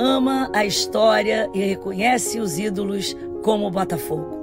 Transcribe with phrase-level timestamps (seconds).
[0.00, 4.40] ama a história e reconhece os ídolos como o Botafogo.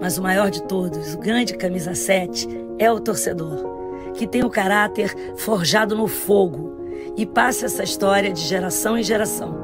[0.00, 2.48] Mas o maior de todos, o grande camisa 7,
[2.80, 6.74] é o torcedor, que tem o caráter forjado no fogo
[7.16, 9.54] e passa essa história de geração em geração.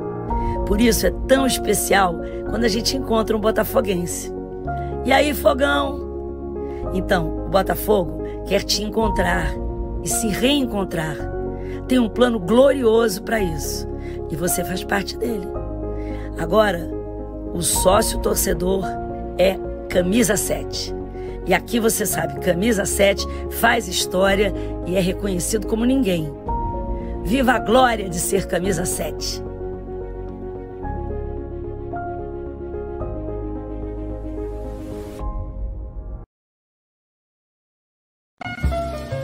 [0.67, 2.15] Por isso é tão especial
[2.49, 4.33] quando a gente encontra um botafoguense.
[5.05, 6.07] E aí, fogão?
[6.95, 9.53] Então, o Botafogo quer te encontrar
[10.05, 11.17] e se reencontrar.
[11.89, 13.89] Tem um plano glorioso para isso
[14.31, 15.47] e você faz parte dele.
[16.39, 16.91] Agora,
[17.53, 18.85] o sócio torcedor
[19.39, 20.95] é Camisa 7.
[21.47, 24.53] E aqui você sabe, Camisa 7 faz história
[24.87, 26.31] e é reconhecido como ninguém.
[27.25, 29.43] Viva a glória de ser Camisa 7.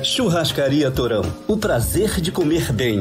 [0.02, 1.22] Churrascaria Torão.
[1.48, 3.00] O prazer de comer bem.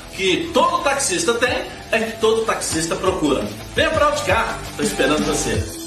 [0.15, 3.47] que todo taxista tem é que todo taxista procura.
[3.75, 5.80] Venha para Auticar, estou esperando você.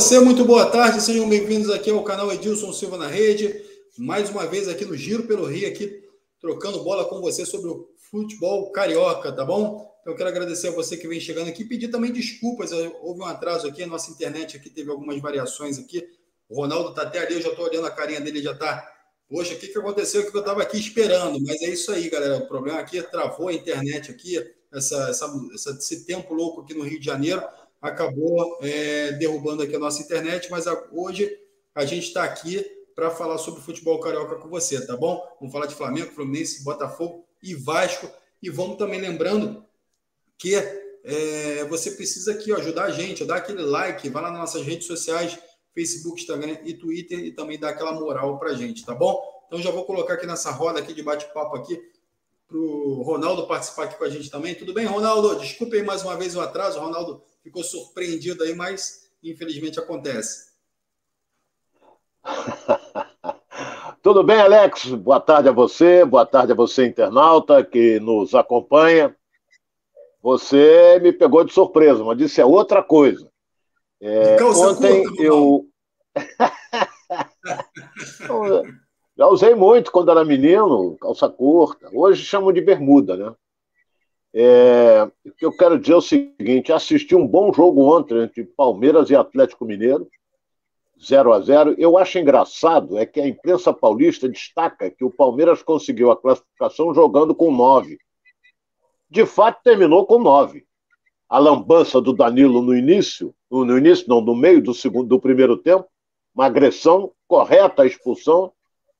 [0.00, 3.64] Você, muito boa tarde, sejam bem-vindos aqui ao canal Edilson Silva na Rede.
[3.98, 6.04] Mais uma vez aqui no Giro pelo Rio, aqui
[6.40, 9.92] trocando bola com você sobre o futebol carioca, tá bom?
[10.00, 13.24] Então, eu quero agradecer a você que vem chegando aqui, pedir também desculpas, houve um
[13.24, 16.08] atraso aqui, a nossa internet aqui teve algumas variações aqui.
[16.48, 18.88] O Ronaldo tá até ali, eu já tô olhando a carinha dele, já tá.
[19.28, 20.20] Poxa, o que, que aconteceu?
[20.22, 21.40] O que eu tava aqui esperando?
[21.44, 22.36] Mas é isso aí, galera.
[22.36, 24.38] O problema aqui é travou a internet aqui,
[24.72, 27.42] essa, essa, esse tempo louco aqui no Rio de Janeiro
[27.80, 31.30] acabou é, derrubando aqui a nossa internet, mas hoje
[31.74, 35.24] a gente está aqui para falar sobre futebol carioca com você, tá bom?
[35.38, 38.10] Vamos falar de Flamengo, Fluminense, Botafogo e Vasco.
[38.42, 39.64] E vamos também lembrando
[40.36, 40.54] que
[41.04, 44.62] é, você precisa aqui ó, ajudar a gente, dar aquele like, vai lá nas nossas
[44.66, 45.38] redes sociais,
[45.72, 49.22] Facebook, Instagram e Twitter e também dar aquela moral para a gente, tá bom?
[49.46, 51.80] Então já vou colocar aqui nessa roda aqui de bate-papo aqui
[52.48, 54.54] para o Ronaldo participar aqui com a gente também.
[54.54, 55.38] Tudo bem, Ronaldo?
[55.38, 56.80] Desculpe aí mais uma vez o atraso.
[56.80, 60.48] Ronaldo ficou surpreendido aí, mas infelizmente acontece.
[64.02, 64.86] Tudo bem, Alex?
[64.94, 69.14] Boa tarde a você, boa tarde a você, internauta, que nos acompanha.
[70.22, 73.30] Você me pegou de surpresa, mas disse é outra coisa.
[74.00, 75.66] É, ontem curta, eu.
[79.16, 81.90] Já usei muito quando era menino, calça curta.
[81.92, 83.34] Hoje chamam de bermuda, né?
[84.40, 88.44] É, o que eu quero dizer é o seguinte: assisti um bom jogo ontem entre
[88.44, 90.08] Palmeiras e Atlético Mineiro,
[91.04, 95.60] 0 a 0 Eu acho engraçado é que a imprensa paulista destaca que o Palmeiras
[95.60, 97.98] conseguiu a classificação jogando com 9.
[99.10, 100.64] De fato, terminou com 9.
[101.28, 105.56] A lambança do Danilo no início, no início, não, no meio do, segundo, do primeiro
[105.56, 105.88] tempo,
[106.32, 108.52] uma agressão correta, a expulsão,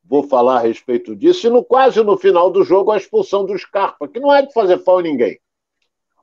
[0.08, 3.56] vou falar a respeito disso, e no, quase no final do jogo a expulsão do
[3.58, 5.38] Scarpa, que não é de fazer falta em ninguém.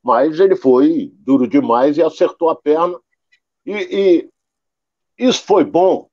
[0.03, 2.99] mas ele foi duro demais e acertou a perna.
[3.65, 3.71] E,
[5.17, 6.09] e isso foi bom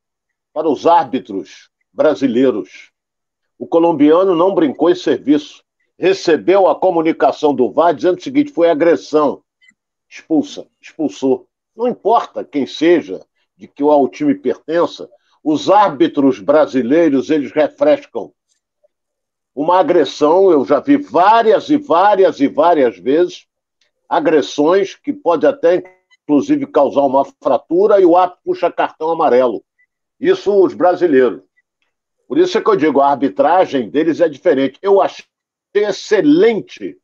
[0.52, 2.90] para os árbitros brasileiros.
[3.58, 5.62] O colombiano não brincou em serviço.
[5.98, 9.42] Recebeu a comunicação do VAR dizendo o seguinte: foi agressão.
[10.08, 11.46] Expulsa, expulsou.
[11.74, 13.24] Não importa quem seja,
[13.56, 15.08] de que ao time pertença,
[15.42, 18.32] os árbitros brasileiros eles refrescam.
[19.54, 23.46] Uma agressão, eu já vi várias e várias e várias vezes,
[24.08, 25.82] agressões que pode até,
[26.22, 29.62] inclusive, causar uma fratura e o árbitro puxa cartão amarelo.
[30.18, 31.42] Isso os brasileiros.
[32.28, 34.78] Por isso é que eu digo, a arbitragem deles é diferente.
[34.80, 35.26] Eu achei
[35.74, 36.96] excelente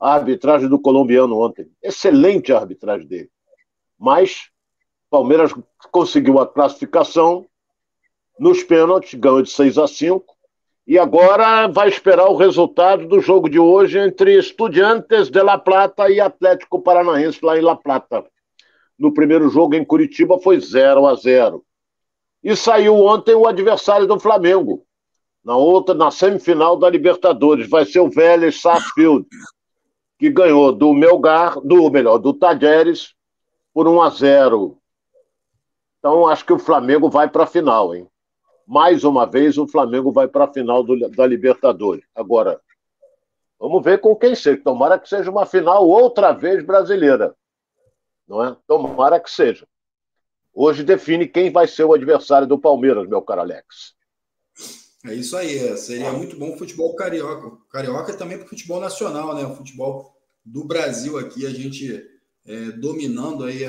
[0.00, 1.70] a arbitragem do colombiano ontem.
[1.82, 3.30] Excelente a arbitragem dele.
[3.98, 4.50] Mas
[5.10, 5.52] Palmeiras
[5.90, 7.46] conseguiu a classificação
[8.38, 10.24] nos pênaltis, ganhou de 6 a 5.
[10.86, 16.10] E agora vai esperar o resultado do jogo de hoje entre Estudiantes de La Plata
[16.10, 18.24] e Atlético Paranaense lá em La Plata.
[18.98, 21.64] No primeiro jogo em Curitiba foi 0 a 0.
[22.42, 24.84] E saiu ontem o adversário do Flamengo.
[25.42, 29.26] Na outra, na semifinal da Libertadores, vai ser o Vélez Sarsfield,
[30.18, 33.14] que ganhou do Melgar, do melhor, do Tajeres,
[33.72, 34.78] por 1 a 0.
[35.98, 38.06] Então, acho que o Flamengo vai para a final, hein?
[38.66, 42.04] Mais uma vez, o Flamengo vai para a final do, da Libertadores.
[42.14, 42.60] Agora,
[43.58, 44.60] vamos ver com quem seja.
[44.62, 47.34] Tomara que seja uma final outra vez brasileira.
[48.26, 48.56] Não é?
[48.66, 49.66] Tomara que seja
[50.54, 53.94] hoje define quem vai ser o adversário do Palmeiras, meu caro Alex.
[55.04, 55.76] É isso aí, é.
[55.76, 57.58] seria muito bom o futebol carioca.
[57.70, 59.44] Carioca também para o futebol nacional, né?
[59.44, 62.02] O futebol do Brasil aqui, a gente
[62.46, 63.64] é, dominando aí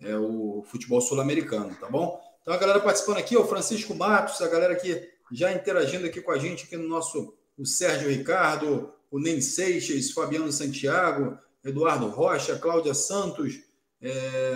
[0.00, 2.18] é, o futebol sul-americano, tá bom?
[2.48, 6.32] Então a galera participando aqui, o Francisco Matos, a galera aqui já interagindo aqui com
[6.32, 12.58] a gente aqui no nosso, o Sérgio Ricardo, o Nem Seixas, Fabiano Santiago, Eduardo Rocha,
[12.58, 13.60] Cláudia Santos,
[14.00, 14.54] é,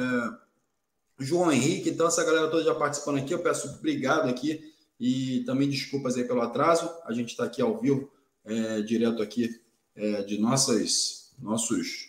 [1.18, 5.68] João Henrique, então essa galera toda já participando aqui, eu peço obrigado aqui e também
[5.68, 6.90] desculpas aí pelo atraso.
[7.04, 8.10] A gente está aqui ao vivo,
[8.46, 9.60] é, direto aqui
[9.94, 12.08] é, de nossas, nossos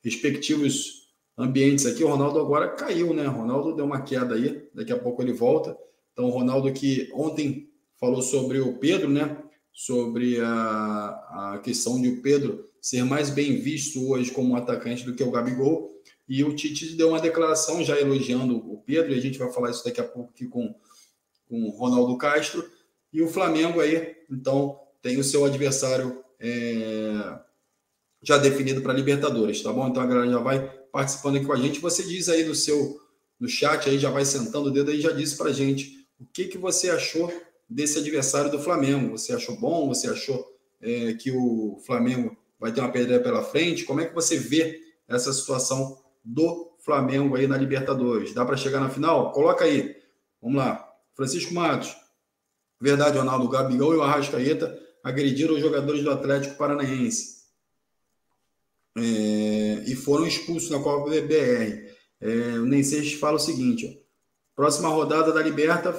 [0.00, 1.03] respectivos
[1.36, 2.04] ambientes aqui.
[2.04, 3.28] O Ronaldo agora caiu, né?
[3.28, 5.76] O Ronaldo deu uma queda aí, daqui a pouco ele volta.
[6.12, 9.38] Então, o Ronaldo que ontem falou sobre o Pedro, né?
[9.72, 15.14] Sobre a, a questão de o Pedro ser mais bem visto hoje como atacante do
[15.14, 15.90] que o Gabigol.
[16.28, 19.70] E o Tite deu uma declaração já elogiando o Pedro, e a gente vai falar
[19.70, 20.74] isso daqui a pouco aqui com,
[21.48, 22.64] com o Ronaldo Castro.
[23.12, 27.38] E o Flamengo aí, então, tem o seu adversário é,
[28.22, 29.88] já definido para Libertadores, tá bom?
[29.88, 31.80] Então a galera já vai participando aqui com a gente.
[31.80, 33.00] Você diz aí no seu
[33.40, 36.44] no chat aí, já vai sentando o dedo aí, já disse para gente o que,
[36.44, 37.32] que você achou
[37.68, 39.18] desse adversário do Flamengo.
[39.18, 39.88] Você achou bom?
[39.88, 40.46] Você achou
[40.80, 43.82] é, que o Flamengo vai ter uma pedra pela frente?
[43.82, 48.32] Como é que você vê essa situação do Flamengo aí na Libertadores.
[48.32, 49.32] Dá para chegar na final?
[49.32, 49.96] Coloca aí.
[50.40, 50.88] Vamos lá.
[51.16, 51.96] Francisco Matos.
[52.80, 53.48] Verdade, Ronaldo.
[53.48, 57.33] Gabigol e o Arrascaeta agrediram os jogadores do Atlético Paranaense.
[58.96, 61.92] É, e foram expulsos na Copa do BR.
[62.20, 64.04] É, o Nenseis fala o seguinte: ó,
[64.54, 65.94] próxima rodada da Liberta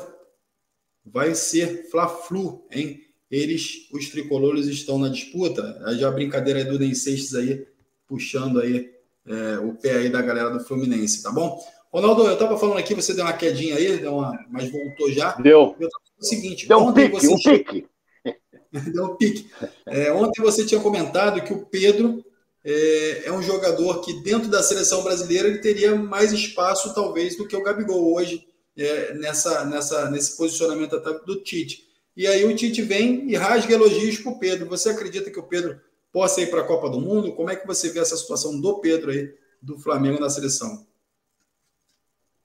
[1.05, 3.01] vai ser Fla-Flu, hein?
[3.29, 5.83] Eles, os tricolores, estão na disputa.
[5.97, 7.67] Já a brincadeira do Nenseis aí,
[8.07, 8.89] puxando aí
[9.25, 11.59] é, o pé aí da galera do Fluminense, tá bom?
[11.91, 15.33] Ronaldo, eu estava falando aqui, você deu uma quedinha aí, deu uma, mas voltou já.
[15.35, 15.75] Deu.
[15.79, 15.89] Eu
[16.19, 17.57] o seguinte, deu um pique, um tinha...
[17.57, 17.87] pique.
[18.93, 19.49] deu um pique.
[19.85, 22.23] É, ontem você tinha comentado que o Pedro
[22.65, 27.47] é, é, um jogador que dentro da seleção brasileira ele teria mais espaço talvez do
[27.47, 31.85] que o Gabigol hoje é, nessa, nessa, nesse posicionamento do Tite.
[32.17, 34.67] E aí o Tite vem e rasga elogios para o Pedro.
[34.67, 35.79] Você acredita que o Pedro
[36.11, 37.33] possa ir para a Copa do Mundo?
[37.33, 39.31] Como é que você vê essa situação do Pedro aí,
[39.61, 40.87] do Flamengo na seleção?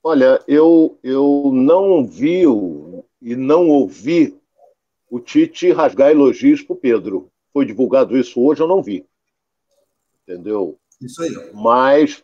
[0.02, 2.42] Olha, eu, eu não vi
[3.22, 4.38] e não ouvi
[5.08, 7.30] o Tite rasgar elogios para o Pedro.
[7.54, 9.06] Foi divulgado isso hoje, eu não vi.
[10.30, 10.78] Entendeu?
[11.00, 11.30] Isso aí.
[11.52, 12.22] Mas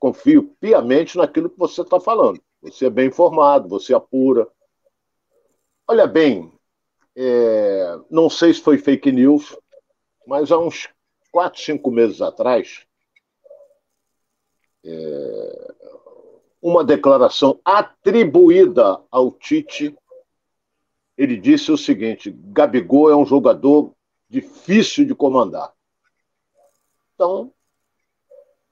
[0.00, 2.40] confio piamente naquilo que você está falando.
[2.62, 4.48] Você é bem informado, você apura.
[5.86, 6.52] Olha bem,
[7.14, 9.56] é, não sei se foi fake news,
[10.26, 10.88] mas há uns
[11.30, 12.86] quatro, cinco meses atrás,
[14.82, 15.74] é,
[16.60, 19.94] uma declaração atribuída ao Tite,
[21.16, 23.92] ele disse o seguinte: Gabigol é um jogador
[24.28, 25.73] difícil de comandar.
[27.14, 27.52] Então,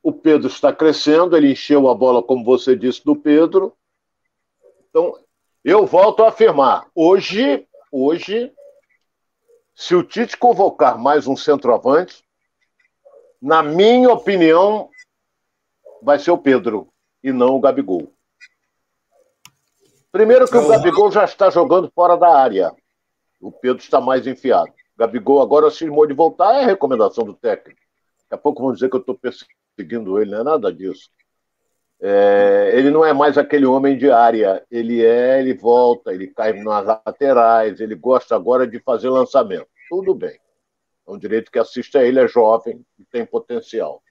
[0.02, 3.76] o Pedro está crescendo, ele encheu a bola, como você disse, do Pedro.
[4.90, 5.16] Então,
[5.64, 8.52] eu volto a afirmar: hoje, hoje
[9.74, 12.24] se o Tite convocar mais um centroavante,
[13.40, 14.90] na minha opinião,
[16.02, 16.88] vai ser o Pedro
[17.22, 18.12] e não o Gabigol.
[20.10, 22.72] Primeiro que o Gabigol já está jogando fora da área.
[23.40, 24.70] O Pedro está mais enfiado.
[24.70, 27.81] O Gabigol agora cismou de voltar, é recomendação do técnico.
[28.32, 31.10] Daqui a pouco vão dizer que eu estou perseguindo ele, não é nada disso.
[32.00, 34.64] É, ele não é mais aquele homem de área.
[34.70, 39.68] Ele é, ele volta, ele cai nas laterais, ele gosta agora de fazer lançamento.
[39.86, 40.40] Tudo bem.
[41.06, 44.02] É um direito que assiste a ele, é jovem e tem potencial.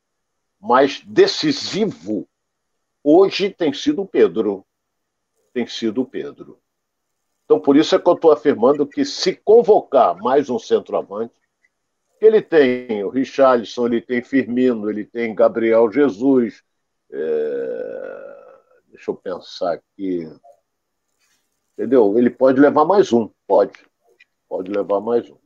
[0.60, 2.28] Mas decisivo,
[3.04, 4.64] hoje tem sido o Pedro.
[5.52, 6.60] Tem sido o Pedro.
[7.46, 11.34] Então, por isso é que eu estou afirmando que se convocar mais um centroavante,
[12.22, 16.64] ele tem o Richarlison, ele tem Firmino, ele tem Gabriel Jesus.
[17.12, 18.32] É...
[18.90, 20.32] Deixa eu pensar aqui.
[21.74, 22.18] Entendeu?
[22.18, 23.30] Ele pode levar mais um.
[23.48, 23.74] Pode.
[24.48, 25.38] Pode levar mais um.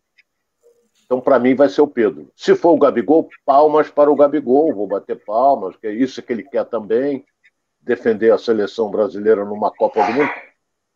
[1.05, 2.31] Então, para mim, vai ser o Pedro.
[2.35, 4.73] Se for o Gabigol, palmas para o Gabigol.
[4.73, 7.23] Vou bater palmas, que é isso que ele quer também.
[7.79, 10.31] Defender a seleção brasileira numa Copa do Mundo.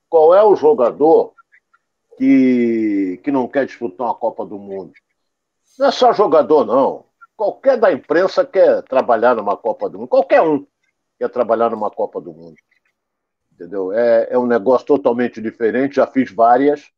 [0.09, 1.33] Qual é o jogador
[2.17, 4.91] que, que não quer disputar uma Copa do Mundo?
[5.79, 7.05] Não é só jogador, não.
[7.35, 10.09] Qualquer da imprensa quer trabalhar numa Copa do Mundo.
[10.09, 10.67] Qualquer um
[11.17, 12.55] quer trabalhar numa Copa do Mundo.
[13.53, 13.91] Entendeu?
[13.93, 15.95] É, é um negócio totalmente diferente.
[15.95, 16.91] Já fiz várias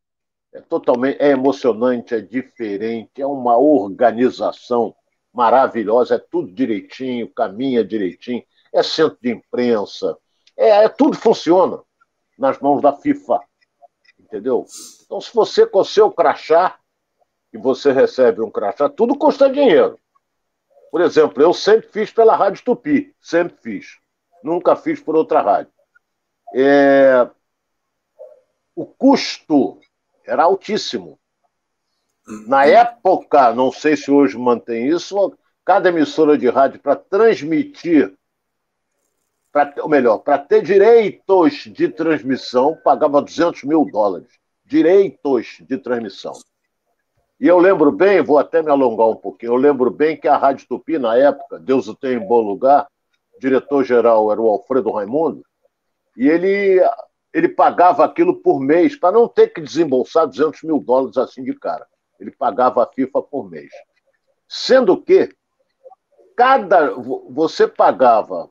[0.53, 4.93] é totalmente é emocionante, é diferente, é uma organização
[5.33, 10.17] maravilhosa, é tudo direitinho, caminha direitinho, é centro de imprensa,
[10.57, 11.81] é, é tudo funciona
[12.37, 13.39] nas mãos da FIFA,
[14.19, 14.65] entendeu?
[15.05, 16.77] Então, se você com o seu crachá
[17.53, 19.99] e você recebe um crachá, tudo custa dinheiro.
[20.91, 23.97] Por exemplo, eu sempre fiz pela Rádio Tupi, sempre fiz,
[24.43, 25.71] nunca fiz por outra rádio.
[26.53, 27.29] É...
[28.75, 29.79] O custo
[30.25, 31.19] era altíssimo.
[32.47, 38.13] Na época, não sei se hoje mantém isso, cada emissora de rádio para transmitir,
[39.51, 44.39] pra, ou melhor, para ter direitos de transmissão, pagava 200 mil dólares.
[44.65, 46.33] Direitos de transmissão.
[47.41, 50.37] E eu lembro bem, vou até me alongar um pouquinho, eu lembro bem que a
[50.37, 52.87] Rádio Tupi, na época, Deus o tem em bom lugar,
[53.39, 55.43] diretor-geral era o Alfredo Raimundo,
[56.15, 56.79] e ele
[57.33, 61.57] ele pagava aquilo por mês, para não ter que desembolsar 200 mil dólares assim de
[61.57, 61.87] cara.
[62.19, 63.71] Ele pagava a FIFA por mês.
[64.47, 65.33] Sendo que
[66.35, 66.91] cada
[67.29, 68.49] você pagava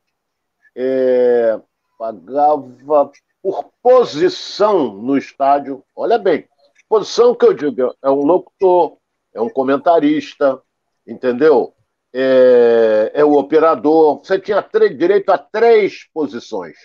[0.74, 1.60] é,
[1.98, 5.84] pagava por posição no estádio.
[5.94, 6.48] Olha bem,
[6.90, 8.96] posição que eu digo é um locutor,
[9.32, 10.60] é um comentarista,
[11.06, 11.72] entendeu?
[12.12, 14.18] É, é o operador.
[14.18, 14.60] Você tinha
[14.96, 16.76] direito a três posições.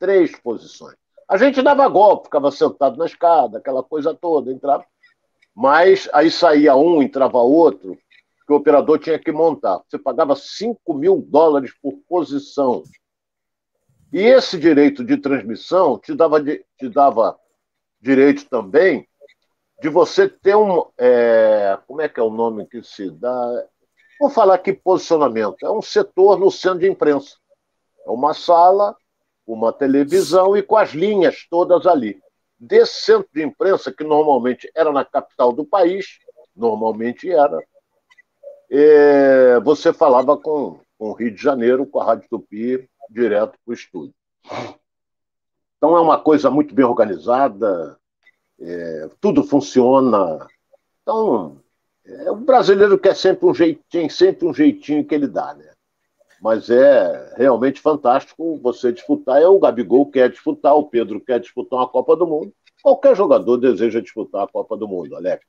[0.00, 0.96] Três posições.
[1.28, 4.84] A gente dava golpe, ficava sentado na escada, aquela coisa toda, entrava.
[5.54, 7.96] Mas aí saía um, entrava outro,
[8.46, 9.80] que o operador tinha que montar.
[9.86, 12.82] Você pagava 5 mil dólares por posição.
[14.12, 17.38] E esse direito de transmissão te dava, te dava
[18.00, 19.08] direito também
[19.80, 20.86] de você ter um.
[20.98, 23.64] É, como é que é o nome que se dá?
[24.20, 25.64] Vou falar aqui posicionamento.
[25.64, 27.36] É um setor no centro de imprensa.
[28.06, 28.96] É uma sala
[29.46, 32.20] uma televisão e com as linhas todas ali.
[32.58, 36.18] Desse centro de imprensa, que normalmente era na capital do país,
[36.54, 37.62] normalmente era,
[38.70, 43.70] é, você falava com, com o Rio de Janeiro, com a Rádio Tupi, direto para
[43.70, 44.14] o estúdio.
[45.76, 47.98] Então é uma coisa muito bem organizada,
[48.60, 50.46] é, tudo funciona.
[51.02, 51.60] Então,
[52.04, 55.70] é, o brasileiro quer sempre um jeitinho, sempre um jeitinho que ele dá, né?
[56.40, 59.40] mas é realmente fantástico você disputar.
[59.40, 62.52] É o Gabigol quer disputar, o Pedro quer disputar uma Copa do Mundo.
[62.82, 65.44] Qualquer jogador deseja disputar a Copa do Mundo, Alex.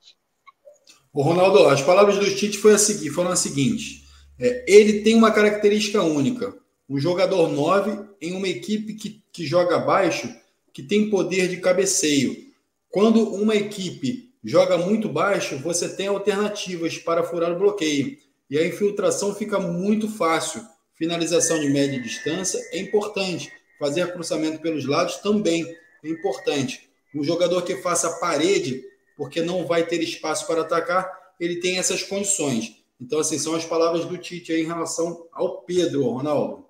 [1.12, 4.04] O Ronaldo, as palavras do Tite foram, as seguintes:
[4.40, 6.56] é, ele tem uma característica única.
[6.88, 10.34] Um jogador 9 em uma equipe que, que joga baixo,
[10.72, 12.47] que tem poder de cabeceio.
[12.90, 18.16] Quando uma equipe joga muito baixo, você tem alternativas para furar o bloqueio.
[18.50, 20.62] E a infiltração fica muito fácil
[20.98, 23.52] Finalização de média distância é importante.
[23.78, 25.64] Fazer cruzamento pelos lados também
[26.02, 26.90] é importante.
[27.14, 28.82] Um jogador que faça parede,
[29.16, 32.84] porque não vai ter espaço para atacar, ele tem essas condições.
[33.00, 36.66] Então, assim, são as palavras do Tite em relação ao Pedro, Ronaldo.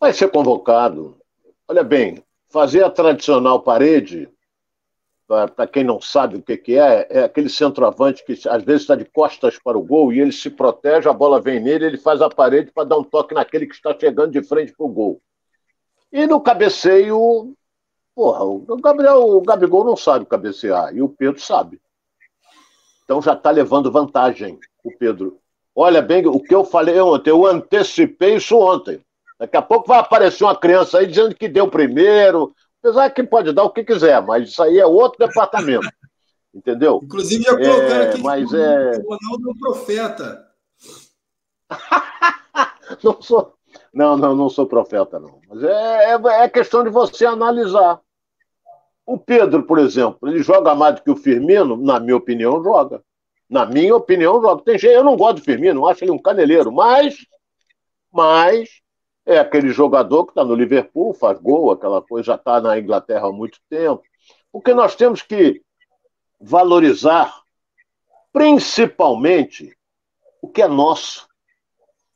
[0.00, 1.20] Vai ser convocado.
[1.68, 4.28] Olha bem, fazer a tradicional parede
[5.28, 8.94] para quem não sabe o que, que é, é aquele centroavante que às vezes está
[8.94, 12.22] de costas para o gol e ele se protege, a bola vem nele, ele faz
[12.22, 15.20] a parede para dar um toque naquele que está chegando de frente para o gol.
[16.10, 17.54] E no cabeceio,
[18.14, 21.78] porra, o Gabriel, o Gabigol não sabe cabecear e o Pedro sabe.
[23.04, 25.38] Então já está levando vantagem o Pedro.
[25.74, 28.98] Olha bem, o que eu falei ontem, eu antecipei isso ontem.
[29.38, 32.54] Daqui a pouco vai aparecer uma criança aí dizendo que deu primeiro.
[32.82, 35.88] Apesar que pode dar o que quiser, mas isso aí é outro departamento.
[36.54, 37.00] Entendeu?
[37.02, 40.48] Inclusive, já colocaram É, aqui mas que é- o Ronaldo é o profeta.
[43.04, 43.54] Não sou.
[43.92, 45.40] Não, não, não sou profeta, não.
[45.48, 48.00] Mas é, é, é questão de você analisar.
[49.04, 51.76] O Pedro, por exemplo, ele joga mais do que o Firmino?
[51.76, 53.02] Na minha opinião, joga.
[53.48, 54.62] Na minha opinião, joga.
[54.62, 57.16] Tem gente, eu não gosto do Firmino, acho ele um caneleiro, mas,
[58.12, 58.68] mas
[59.28, 63.28] é aquele jogador que está no Liverpool, faz gol, aquela coisa, já está na Inglaterra
[63.28, 64.02] há muito tempo.
[64.50, 65.62] Porque nós temos que
[66.40, 67.42] valorizar,
[68.32, 69.76] principalmente,
[70.40, 71.28] o que é nosso.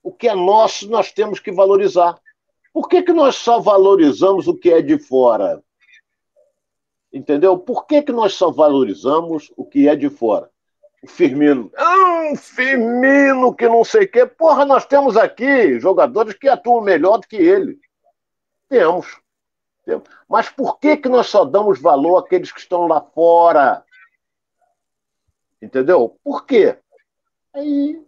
[0.03, 2.19] O que é nosso nós temos que valorizar.
[2.73, 5.63] Por que, que nós só valorizamos o que é de fora?
[7.13, 7.59] Entendeu?
[7.59, 10.51] Por que, que nós só valorizamos o que é de fora?
[11.07, 11.71] Firmino.
[11.77, 14.27] Ah, um Firmino que não sei o quê.
[14.27, 17.79] Porra, nós temos aqui jogadores que atuam melhor do que ele.
[18.69, 19.21] Temos.
[19.85, 20.09] Temos.
[20.29, 23.85] Mas por que, que nós só damos valor àqueles que estão lá fora?
[25.61, 26.19] Entendeu?
[26.23, 26.79] Por quê?
[27.53, 28.01] Aí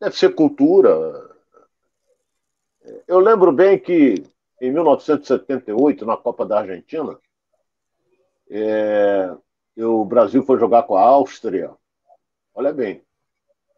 [0.00, 0.90] deve ser cultura.
[3.06, 4.24] Eu lembro bem que
[4.60, 7.18] em 1978, na Copa da Argentina,
[8.50, 9.34] é,
[9.78, 11.70] o Brasil foi jogar com a Áustria.
[12.54, 13.02] Olha bem.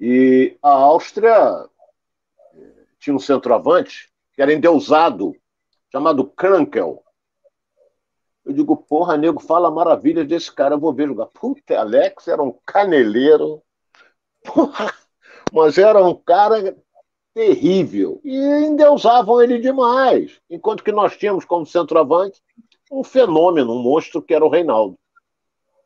[0.00, 1.69] E a Áustria
[2.55, 2.59] é,
[2.99, 5.37] tinha um centroavante que era endeusado,
[5.91, 7.05] chamado Krankel.
[8.45, 11.26] Eu digo, porra, nego, fala maravilhas desse cara, eu vou ver jogar.
[11.26, 13.62] Puta, Alex era um caneleiro.
[14.43, 14.93] Porra,
[15.52, 16.76] mas era um cara
[17.33, 18.21] terrível.
[18.25, 20.41] E endeusavam ele demais.
[20.50, 22.43] Enquanto que nós tínhamos como centroavante
[22.91, 24.99] um fenômeno, um monstro que era o Reinaldo.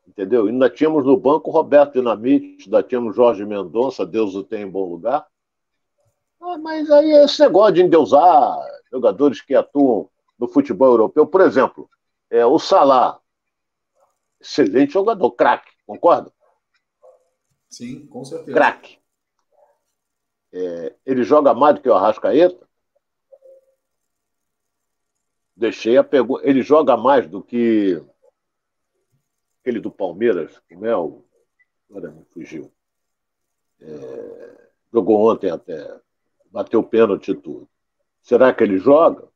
[0.07, 0.47] Entendeu?
[0.47, 4.69] E ainda tínhamos no banco Roberto Dinamite, ainda tínhamos Jorge Mendonça, Deus o tem em
[4.69, 5.27] bom lugar.
[6.41, 8.57] Ah, mas aí esse negócio de endeusar
[8.91, 11.89] jogadores que atuam no futebol europeu, por exemplo,
[12.29, 13.19] é, o Salah,
[14.39, 16.31] excelente jogador, craque, concorda?
[17.69, 18.53] Sim, com certeza.
[18.53, 18.97] Craque.
[20.53, 22.67] É, ele joga mais do que o Arrascaeta?
[25.55, 26.47] Deixei a pergunta.
[26.47, 28.01] Ele joga mais do que
[29.67, 31.25] aquele do Palmeiras, como é o.
[31.89, 32.71] Agora me fugiu.
[33.81, 35.99] É, jogou ontem até.
[36.49, 37.67] Bateu pênalti e tudo.
[38.21, 39.27] Será que ele joga?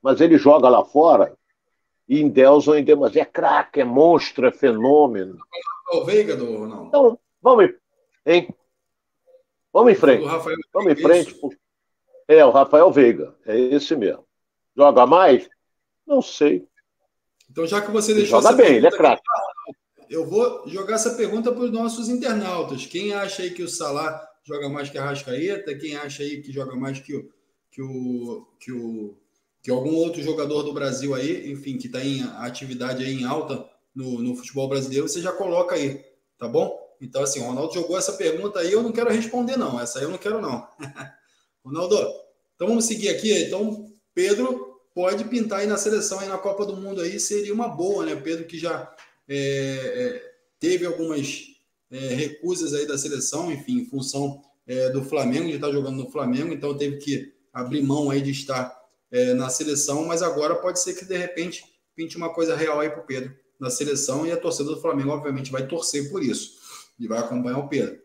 [0.00, 1.36] Mas ele joga lá fora
[2.08, 5.36] e endeusam em mas é craque, é monstro, é fenômeno.
[5.92, 6.86] É o Veiga do Ronaldo.
[6.86, 7.74] Então, vamos em,
[8.24, 8.54] hein?
[9.72, 10.24] Vamos em frente.
[10.72, 11.36] Vamos em frente.
[12.28, 13.34] É, o Rafael Veiga.
[13.44, 14.24] É esse mesmo.
[14.76, 15.48] Joga mais?
[16.06, 16.66] Não sei.
[17.50, 19.22] Então, já que você deixou joga bem, ele é craque.
[20.10, 22.84] Eu vou jogar essa pergunta para os nossos internautas.
[22.84, 25.72] Quem acha aí que o Salah joga mais que a Rascaeta?
[25.76, 27.30] Quem acha aí que joga mais que o
[27.70, 29.16] que o que o
[29.62, 33.64] que algum outro jogador do Brasil aí, enfim, que está em atividade aí em alta
[33.94, 36.04] no, no futebol brasileiro, você já coloca aí,
[36.36, 36.76] tá bom?
[37.00, 39.80] Então, assim, o Ronaldo jogou essa pergunta aí, eu não quero responder, não.
[39.80, 40.66] Essa aí eu não quero, não.
[41.64, 41.96] Ronaldo,
[42.56, 43.32] então vamos seguir aqui.
[43.44, 47.68] Então, Pedro pode pintar aí na seleção, aí na Copa do Mundo aí, seria uma
[47.68, 48.16] boa, né?
[48.16, 48.92] Pedro que já
[49.32, 51.46] é, é, teve algumas
[51.88, 56.10] é, recusas aí da seleção, enfim, em função é, do Flamengo, de estar jogando no
[56.10, 58.78] Flamengo, então teve que abrir mão aí de estar
[59.36, 61.64] na seleção, mas agora pode ser que de repente
[61.96, 65.10] pinte uma coisa real aí para o Pedro na seleção e a torcida do Flamengo,
[65.10, 66.60] obviamente, vai torcer por isso
[66.96, 68.00] e vai acompanhar o Pedro.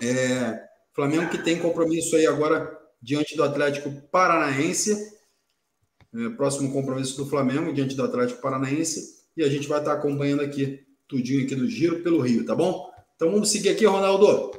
[0.00, 5.18] É, Flamengo que tem compromisso aí agora diante do Atlético Paranaense,
[6.14, 10.42] é, próximo compromisso do Flamengo diante do Atlético Paranaense e a gente vai estar acompanhando
[10.42, 12.90] aqui tudinho aqui do Giro pelo Rio, tá bom?
[13.16, 14.52] Então vamos seguir aqui, Ronaldo.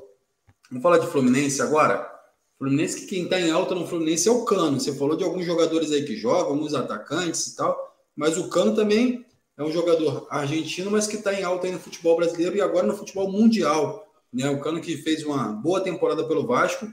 [0.69, 2.09] Vamos falar de Fluminense agora.
[2.57, 4.79] Fluminense que quem está em alta no Fluminense é o Cano.
[4.79, 8.73] Você falou de alguns jogadores aí que jogam, alguns atacantes e tal, mas o Cano
[8.73, 9.25] também
[9.57, 12.87] é um jogador argentino, mas que está em alta aí no futebol brasileiro e agora
[12.87, 14.07] no futebol mundial.
[14.31, 14.49] Né?
[14.49, 16.87] O Cano que fez uma boa temporada pelo Vasco,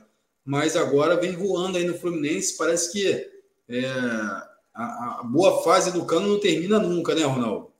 [0.44, 2.56] mas agora vem voando aí no Fluminense.
[2.56, 3.30] Parece que
[3.68, 3.86] é,
[4.74, 7.71] a, a boa fase do Cano não termina nunca, né, Ronaldo?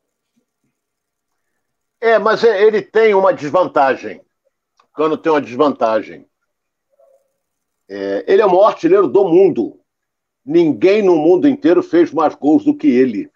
[2.02, 4.20] É, mas é- ele tem uma desvantagem.
[4.90, 6.26] O Cano tem uma desvantagem.
[7.88, 9.78] É, ele é o maior artilheiro do mundo.
[10.44, 13.30] Ninguém no mundo inteiro fez mais gols do que ele.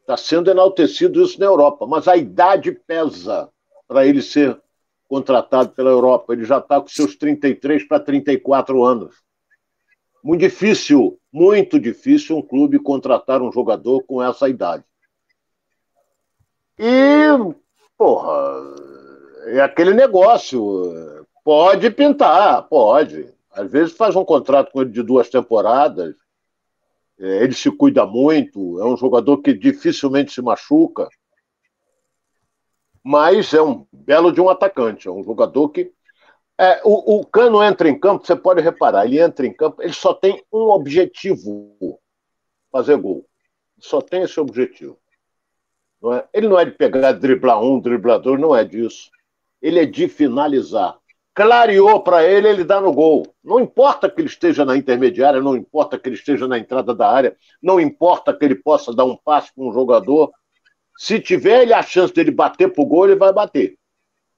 [0.00, 3.48] Está sendo enaltecido isso na Europa, mas a idade pesa
[3.86, 4.60] para ele ser
[5.08, 6.32] contratado pela Europa.
[6.32, 9.14] Ele já está com seus 33 para 34 anos.
[10.24, 14.84] Muito difícil, muito difícil um clube contratar um jogador com essa idade.
[16.84, 17.54] E,
[17.96, 18.60] porra,
[19.46, 21.24] é aquele negócio.
[21.44, 23.32] Pode pintar, pode.
[23.52, 26.16] Às vezes faz um contrato com ele de duas temporadas.
[27.20, 31.08] É, ele se cuida muito, é um jogador que dificilmente se machuca.
[33.00, 35.92] Mas é um belo de um atacante, é um jogador que.
[36.58, 39.92] É, o, o Cano entra em campo, você pode reparar, ele entra em campo, ele
[39.92, 42.00] só tem um objetivo:
[42.72, 43.24] fazer gol.
[43.78, 45.01] Só tem esse objetivo.
[46.02, 46.24] Não é?
[46.34, 49.10] Ele não é de pegar, driblar um, driblador, não é disso.
[49.60, 50.98] Ele é de finalizar
[51.34, 53.26] clareou para ele, ele dá no gol.
[53.42, 57.08] Não importa que ele esteja na intermediária, não importa que ele esteja na entrada da
[57.08, 60.30] área, não importa que ele possa dar um passe para um jogador.
[60.96, 63.76] Se tiver ele a chance dele bater pro gol, ele vai bater.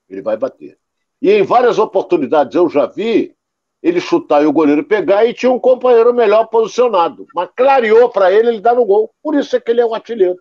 [0.09, 0.79] Ele vai bater.
[1.21, 3.35] E em várias oportunidades eu já vi
[3.83, 7.27] ele chutar e o goleiro pegar e tinha um companheiro melhor posicionado.
[7.35, 9.13] Mas clareou para ele, ele dá no gol.
[9.23, 10.39] Por isso é que ele é um artilheiro.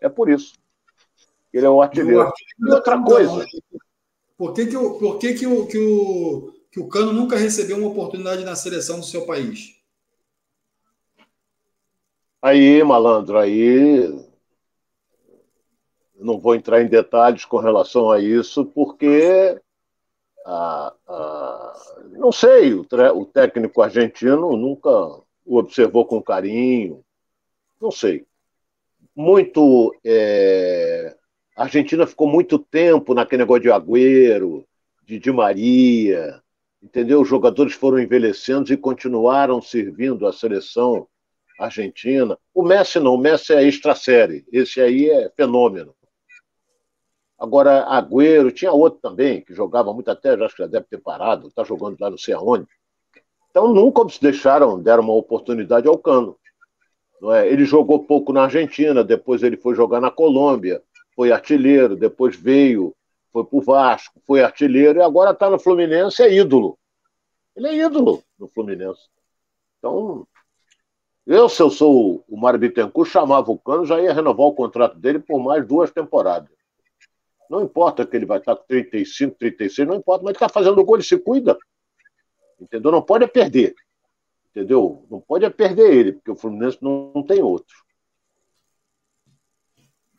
[0.00, 0.54] É por isso.
[1.52, 2.32] Ele é um artilheiro.
[2.58, 3.46] E outra coisa.
[4.36, 7.76] Por que, que, o, por que, que, o, que, o, que o Cano nunca recebeu
[7.76, 9.78] uma oportunidade na seleção do seu país?
[12.40, 14.08] Aí, malandro, aí
[16.14, 19.60] não vou entrar em detalhes com relação a isso, porque
[20.46, 21.74] ah, ah,
[22.12, 27.04] não sei, o, o, técnico argentino nunca o observou com carinho,
[27.80, 28.26] não sei.
[29.20, 31.14] Muito é,
[31.54, 34.64] a Argentina ficou muito tempo naquele negócio de Agüero,
[35.04, 36.40] de Di Maria,
[36.82, 37.20] entendeu?
[37.20, 41.06] Os jogadores foram envelhecendo e continuaram servindo a seleção
[41.58, 42.38] argentina.
[42.54, 45.94] O Messi não, o Messi é extra-série, esse aí é fenômeno.
[47.38, 51.48] Agora, Agüero, tinha outro também, que jogava muito até, acho que já deve ter parado,
[51.48, 52.66] está jogando lá não sei aonde.
[53.50, 56.38] Então nunca se deixaram, deram uma oportunidade ao Cano.
[57.22, 57.48] É?
[57.48, 60.82] Ele jogou pouco na Argentina, depois ele foi jogar na Colômbia
[61.20, 62.96] foi artilheiro, depois veio,
[63.30, 66.78] foi para o Vasco, foi artilheiro e agora está no Fluminense, é ídolo.
[67.54, 69.02] Ele é ídolo no Fluminense.
[69.78, 70.26] Então,
[71.26, 74.98] eu, se eu sou o Mário Bittencourt, chamava o Cano, já ia renovar o contrato
[74.98, 76.48] dele por mais duas temporadas.
[77.50, 80.82] Não importa que ele vai estar com 35, 36, não importa, mas ele está fazendo
[80.82, 81.58] gol, ele se cuida.
[82.58, 82.90] Entendeu?
[82.90, 83.74] Não pode perder.
[84.50, 85.06] Entendeu?
[85.10, 87.74] Não pode é perder ele, porque o Fluminense não, não tem outro.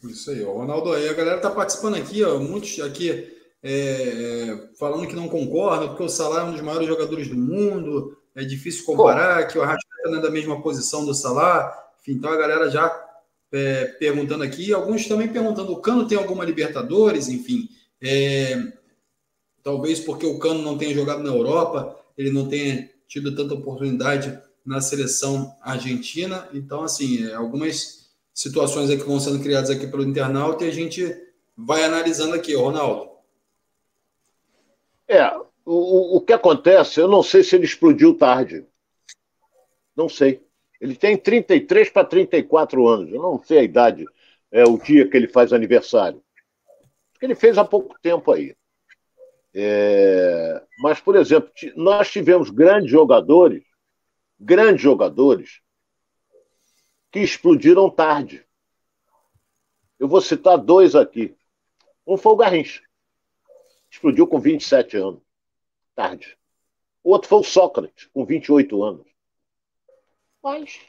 [0.03, 0.53] Isso aí, ó.
[0.53, 5.27] Ronaldo, aí a galera tá participando aqui, ó, muitos aqui é, é, falando que não
[5.27, 9.51] concordam, porque o Salah é um dos maiores jogadores do mundo, é difícil comparar, Pô.
[9.51, 11.77] que o Arrascaeta não é da mesma posição do Salah.
[12.01, 12.89] Enfim, então a galera já
[13.51, 17.69] é, perguntando aqui, alguns também perguntando, o Cano tem alguma Libertadores, enfim,
[18.01, 18.55] é,
[19.61, 24.41] talvez porque o Cano não tenha jogado na Europa, ele não tenha tido tanta oportunidade
[24.65, 30.63] na seleção argentina, então assim, é, algumas situações que vão sendo criadas aqui pelo internauta
[30.63, 31.13] e a gente
[31.57, 33.11] vai analisando aqui, Ronaldo.
[35.09, 35.29] É,
[35.65, 38.65] o, o que acontece, eu não sei se ele explodiu tarde.
[39.93, 40.41] Não sei.
[40.79, 43.11] Ele tem 33 para 34 anos.
[43.11, 44.05] Eu não sei a idade,
[44.49, 46.23] é o dia que ele faz aniversário.
[47.21, 48.55] Ele fez há pouco tempo aí.
[49.53, 53.63] É, mas, por exemplo, nós tivemos grandes jogadores,
[54.39, 55.61] grandes jogadores,
[57.11, 58.45] que explodiram tarde.
[59.99, 61.35] Eu vou citar dois aqui.
[62.07, 62.81] Um foi o Garrincha.
[63.89, 65.21] Explodiu com 27 anos.
[65.93, 66.37] Tarde.
[67.03, 69.05] O outro foi o Sócrates, com 28 anos.
[70.41, 70.79] Mas,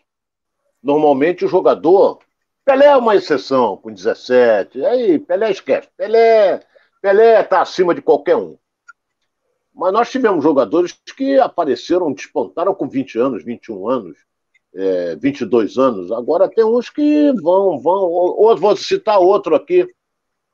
[0.83, 2.20] normalmente, o jogador.
[2.64, 4.85] Pelé é uma exceção, com 17.
[4.85, 5.88] Aí, Pelé esquece.
[5.96, 6.64] Pelé
[7.03, 8.57] Pelé está acima de qualquer um.
[9.75, 14.19] Mas nós tivemos jogadores que apareceram, despontaram com 20 anos, 21 anos,
[14.73, 16.12] é, 22 anos.
[16.12, 18.05] Agora tem uns que vão, vão.
[18.05, 19.87] Ou vou citar outro aqui,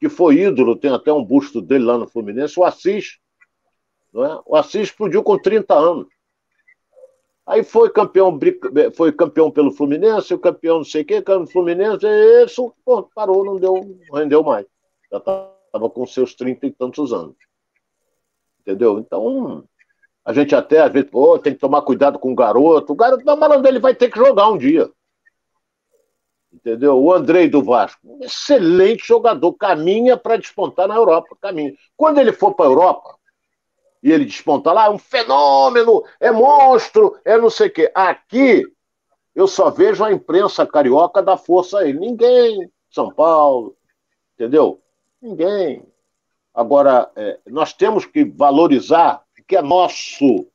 [0.00, 3.18] que foi ídolo, tem até um busto dele lá no Fluminense, o Assis.
[4.12, 4.40] Não é?
[4.46, 6.06] O Assis explodiu com 30 anos.
[7.46, 8.38] Aí foi campeão,
[8.94, 12.74] foi campeão pelo Fluminense, o campeão não sei o quê, campeão do Fluminense, e isso
[12.84, 14.66] pô, parou, não deu, rendeu mais.
[15.10, 15.18] Já
[15.78, 17.36] estava com seus 30 e tantos anos.
[18.60, 18.98] Entendeu?
[18.98, 19.64] Então,
[20.24, 22.92] a gente até, às vezes, pô, tem que tomar cuidado com o garoto.
[22.92, 24.90] O garoto, não, malandro, ele vai ter que jogar um dia.
[26.52, 26.98] Entendeu?
[27.00, 31.72] O Andrei do Vasco, um excelente jogador, caminha para despontar na Europa, caminha.
[31.96, 33.16] Quando ele for para a Europa
[34.02, 37.90] e ele despontar lá, é um fenômeno, é monstro, é não sei o quê.
[37.94, 38.64] Aqui,
[39.34, 42.00] eu só vejo a imprensa carioca dar força a ele.
[42.00, 43.76] Ninguém, São Paulo,
[44.34, 44.82] entendeu?
[45.20, 45.84] Ninguém.
[46.54, 50.46] Agora, é, nós temos que valorizar que é nosso.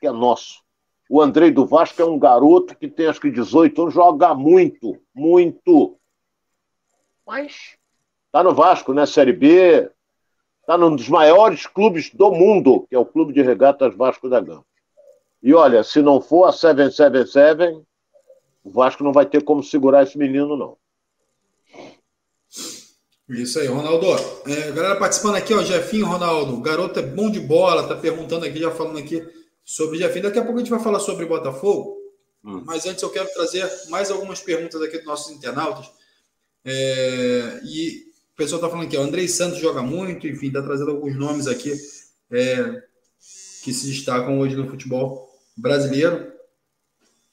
[0.00, 0.64] que é nosso.
[1.08, 4.98] O Andrei do Vasco é um garoto que tem acho que 18 anos, joga muito,
[5.14, 5.98] muito.
[7.26, 7.76] Mas
[8.32, 9.04] tá no Vasco, né?
[9.04, 9.90] Série B.
[10.60, 14.40] Está num dos maiores clubes do mundo, que é o Clube de Regatas Vasco da
[14.40, 14.64] Gama.
[15.42, 17.84] E olha, se não for a 777,
[18.64, 20.78] o Vasco não vai ter como segurar esse menino, não.
[23.28, 24.06] Isso aí, Ronaldo.
[24.46, 26.54] É, galera participando aqui, ó, Jefinho, Ronaldo.
[26.54, 29.26] O garoto é bom de bola, tá perguntando aqui, já falando aqui
[29.64, 30.24] sobre o Jefinho.
[30.24, 31.96] Daqui a pouco a gente vai falar sobre Botafogo.
[32.44, 32.62] Hum.
[32.66, 35.90] Mas antes eu quero trazer mais algumas perguntas aqui dos nossos internautas.
[36.64, 40.90] É, e o pessoal está falando aqui, o Andrei Santos joga muito, enfim, está trazendo
[40.90, 41.72] alguns nomes aqui
[42.30, 42.82] é,
[43.62, 46.32] que se destacam hoje no futebol brasileiro.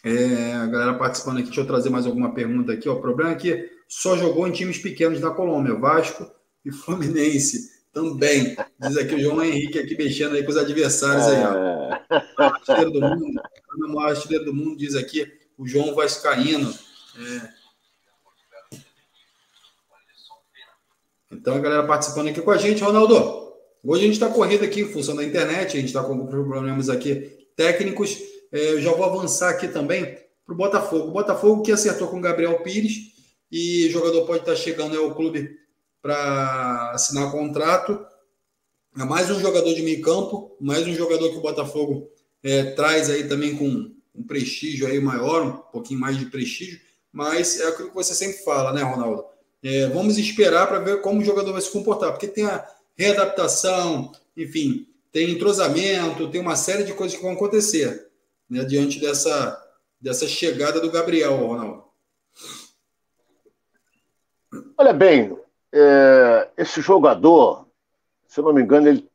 [0.03, 2.87] É, a galera participando aqui, deixa eu trazer mais alguma pergunta aqui.
[2.87, 2.93] Ó.
[2.93, 6.25] O problema é que só jogou em times pequenos da Colômbia, Vasco
[6.63, 8.55] e Fluminense também.
[8.79, 11.43] Diz aqui o João Henrique aqui mexendo aí com os adversários aí.
[11.43, 11.53] Ó.
[11.53, 12.23] É.
[12.37, 13.41] Artilheiro do mundo,
[13.85, 16.73] o maior artilheiro do mundo, diz aqui o João Vascaíno.
[17.17, 17.61] É,
[21.29, 22.83] Então, a galera participando aqui com a gente.
[22.83, 26.13] Ronaldo, hoje a gente está correndo aqui em função da internet, a gente está com
[26.13, 28.17] alguns problemas aqui técnicos.
[28.51, 31.07] É, eu já vou avançar aqui também para o Botafogo.
[31.07, 33.10] O Botafogo que acertou com o Gabriel Pires
[33.51, 35.59] e o jogador pode estar tá chegando ao clube
[36.01, 37.99] para assinar contrato.
[38.97, 42.09] É mais um jogador de meio campo, mais um jogador que o Botafogo
[42.43, 46.79] é, traz aí também com um prestígio aí maior, um pouquinho mais de prestígio,
[47.11, 49.25] mas é aquilo que você sempre fala, né, Ronaldo?
[49.63, 54.11] É, vamos esperar para ver como o jogador vai se comportar, porque tem a readaptação,
[54.35, 58.07] enfim, tem entrosamento, tem uma série de coisas que vão acontecer
[58.49, 59.61] né, diante dessa,
[59.99, 61.80] dessa chegada do Gabriel, Ronaldo.
[64.81, 65.37] Olha bem,
[65.71, 67.67] é, esse jogador,
[68.25, 69.07] se eu não me engano, ele,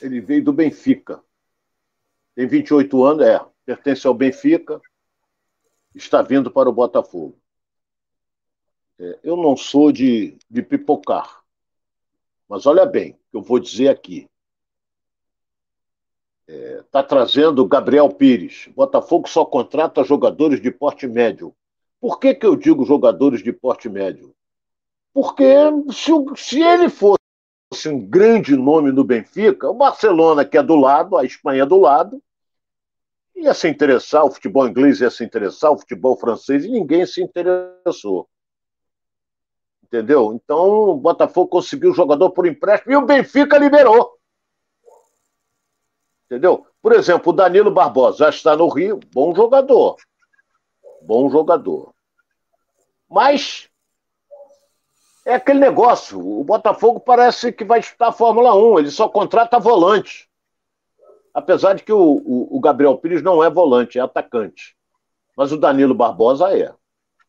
[0.00, 1.22] ele veio do Benfica.
[2.34, 4.80] Tem 28 anos, é, pertence ao Benfica,
[5.94, 7.38] está vindo para o Botafogo.
[8.98, 11.44] É, eu não sou de, de pipocar.
[12.48, 14.30] Mas olha bem, eu vou dizer aqui.
[16.48, 18.70] Está é, tá trazendo Gabriel Pires.
[18.74, 21.54] Botafogo só contrata jogadores de porte médio.
[22.00, 24.34] Por que, que eu digo jogadores de porte médio?
[25.14, 25.44] Porque
[25.92, 31.16] se, se ele fosse um grande nome no Benfica, o Barcelona, que é do lado,
[31.16, 32.20] a Espanha é do lado,
[33.36, 37.22] ia se interessar, o futebol inglês ia se interessar, o futebol francês, e ninguém se
[37.22, 38.28] interessou.
[39.84, 40.32] Entendeu?
[40.34, 44.18] Então o Botafogo conseguiu o jogador por empréstimo e o Benfica liberou.
[46.26, 46.66] Entendeu?
[46.82, 49.96] Por exemplo, o Danilo Barbosa já está no Rio, bom jogador.
[51.02, 51.94] Bom jogador.
[53.08, 53.68] Mas
[55.24, 56.18] é aquele negócio.
[56.18, 60.28] O Botafogo parece que vai disputar a Fórmula 1, ele só contrata volante.
[61.32, 64.76] Apesar de que o, o, o Gabriel Pires não é volante, é atacante.
[65.36, 66.72] Mas o Danilo Barbosa é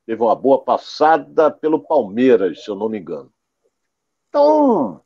[0.06, 3.32] teve uma boa passada pelo Palmeiras, se eu não me engano.
[4.30, 5.02] Então,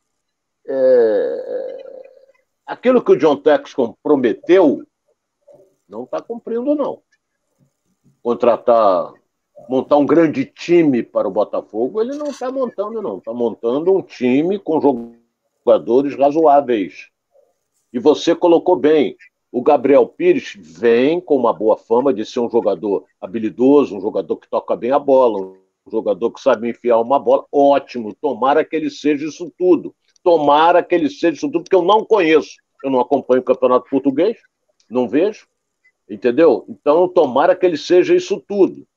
[0.68, 2.04] é...
[2.66, 4.86] aquilo que o John Texton prometeu,
[5.88, 7.02] não está cumprindo, não.
[8.22, 9.14] Contratar,
[9.68, 13.18] montar um grande time para o Botafogo, ele não está montando, não.
[13.18, 14.80] Está montando um time com
[15.66, 17.10] jogadores razoáveis.
[17.92, 19.18] E você colocou bem,
[19.52, 24.38] o Gabriel Pires vem com uma boa fama de ser um jogador habilidoso, um jogador
[24.38, 27.46] que toca bem a bola, um jogador que sabe enfiar uma bola.
[27.52, 29.96] Ótimo, tomara que ele seja isso tudo.
[30.24, 32.58] Tomara que ele seja isso tudo, porque eu não conheço.
[32.84, 34.38] Eu não acompanho o Campeonato Português,
[34.90, 35.48] não vejo,
[36.10, 36.66] entendeu?
[36.70, 38.88] Então, tomara que ele seja isso tudo.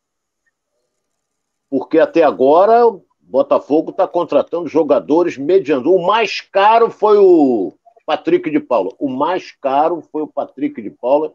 [1.72, 5.86] Porque até agora, o Botafogo está contratando jogadores medianos.
[5.86, 7.72] O mais caro foi o
[8.04, 8.90] Patrick de Paula.
[8.98, 11.32] O mais caro foi o Patrick de Paula,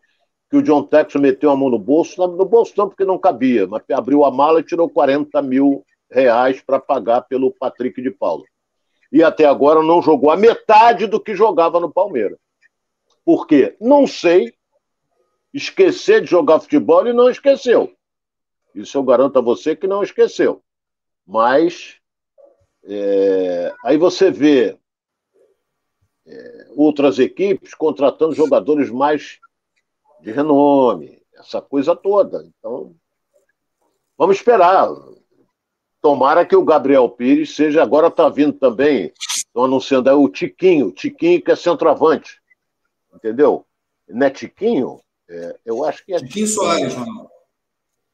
[0.48, 3.66] que o John Texas meteu a mão no bolso, no bolso não porque não cabia,
[3.66, 8.44] mas abriu a mala e tirou 40 mil reais para pagar pelo Patrick de Paula.
[9.12, 12.38] E até agora não jogou a metade do que jogava no Palmeiras.
[13.26, 13.76] Por quê?
[13.82, 14.54] Não sei.
[15.52, 17.97] Esquecer de jogar futebol e não esqueceu.
[18.74, 20.62] Isso eu garanto a você que não esqueceu.
[21.26, 21.98] Mas
[22.84, 24.78] é, aí você vê
[26.26, 29.40] é, outras equipes contratando jogadores mais
[30.22, 32.46] de renome, essa coisa toda.
[32.58, 32.96] Então,
[34.18, 34.90] vamos esperar.
[36.02, 37.82] Tomara que o Gabriel Pires seja.
[37.84, 42.42] Agora está vindo também, estão anunciando aí o Tiquinho, Tiquinho que é centroavante.
[43.14, 43.66] Entendeu?
[44.08, 45.02] Não é Tiquinho?
[45.30, 46.20] É, eu acho que é.
[46.20, 47.37] Tiquinho Soares, Ronaldo.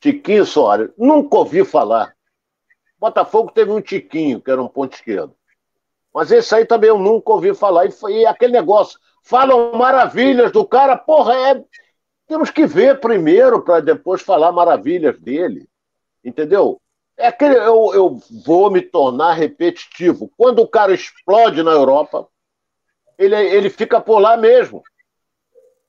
[0.04, 0.89] Tiquinho Soares.
[0.98, 2.13] Nunca ouvi falar.
[3.00, 5.34] Botafogo teve um Tiquinho, que era um ponto esquerdo.
[6.13, 7.86] Mas esse aí também eu nunca ouvi falar.
[7.86, 11.63] E, foi aquele negócio, falam maravilhas do cara, porra, é.
[12.28, 15.70] Temos que ver primeiro para depois falar maravilhas dele.
[16.22, 16.82] Entendeu?
[17.16, 20.30] É aquele, eu, eu vou me tornar repetitivo.
[20.36, 22.28] Quando o cara explode na Europa,
[23.18, 24.84] ele, ele fica por lá mesmo.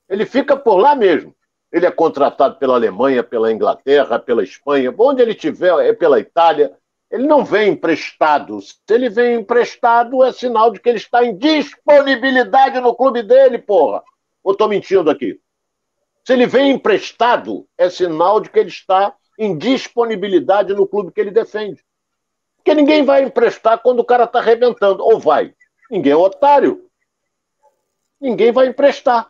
[0.07, 1.35] Ele fica por lá mesmo.
[1.75, 6.73] Ele é contratado pela Alemanha, pela Inglaterra, pela Espanha, onde ele tiver, é pela Itália.
[7.11, 8.61] Ele não vem emprestado.
[8.61, 13.57] Se ele vem emprestado, é sinal de que ele está em disponibilidade no clube dele,
[13.57, 14.01] porra.
[14.41, 15.37] Ou estou mentindo aqui?
[16.23, 21.19] Se ele vem emprestado, é sinal de que ele está em disponibilidade no clube que
[21.19, 21.83] ele defende.
[22.55, 25.03] Porque ninguém vai emprestar quando o cara está arrebentando.
[25.03, 25.53] Ou vai?
[25.91, 26.89] Ninguém é otário.
[28.17, 29.29] Ninguém vai emprestar.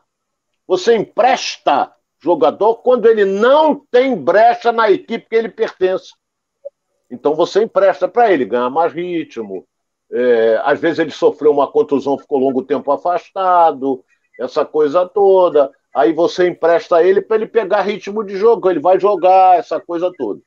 [0.68, 1.95] Você empresta
[2.26, 6.12] jogador quando ele não tem brecha na equipe que ele pertence.
[7.10, 9.68] Então você empresta para ele, ganhar mais ritmo.
[10.12, 14.04] É, às vezes ele sofreu uma contusão, ficou longo tempo afastado,
[14.40, 15.72] essa coisa toda.
[15.96, 20.12] Aí você empresta ele para ele pegar ritmo de jogo, ele vai jogar, essa coisa
[20.18, 20.42] toda.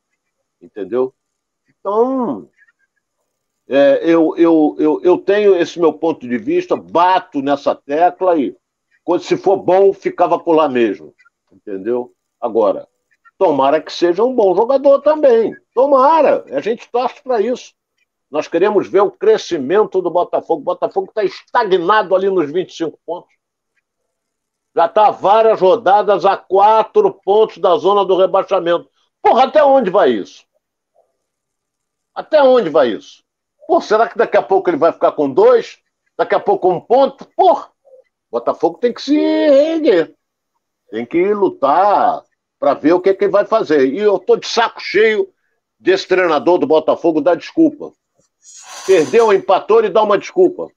[0.60, 1.14] Entendeu?
[1.68, 2.48] Então,
[3.68, 8.54] é, eu, eu, eu, eu tenho esse meu ponto de vista, bato nessa tecla e
[9.04, 11.14] quando se for bom, ficava por lá mesmo.
[11.52, 12.12] Entendeu?
[12.40, 12.88] Agora,
[13.38, 15.54] tomara que seja um bom jogador também.
[15.74, 16.44] Tomara.
[16.50, 17.72] A gente torce para isso.
[18.30, 20.60] Nós queremos ver o crescimento do Botafogo.
[20.60, 23.32] O Botafogo está estagnado ali nos 25 pontos.
[24.76, 28.88] Já está várias rodadas a quatro pontos da zona do rebaixamento.
[29.22, 30.44] Porra, até onde vai isso?
[32.14, 33.24] Até onde vai isso?
[33.66, 35.78] Pô, será que daqui a pouco ele vai ficar com dois?
[36.16, 37.26] Daqui a pouco um ponto?
[37.36, 37.70] Porra!
[38.30, 40.17] Botafogo tem que se erguer.
[40.90, 42.22] Tem que lutar
[42.58, 43.92] para ver o que, que ele vai fazer.
[43.92, 45.28] E eu estou de saco cheio
[45.78, 47.92] desse treinador do Botafogo dar desculpa.
[48.86, 50.68] Perdeu, empatou e dá uma desculpa.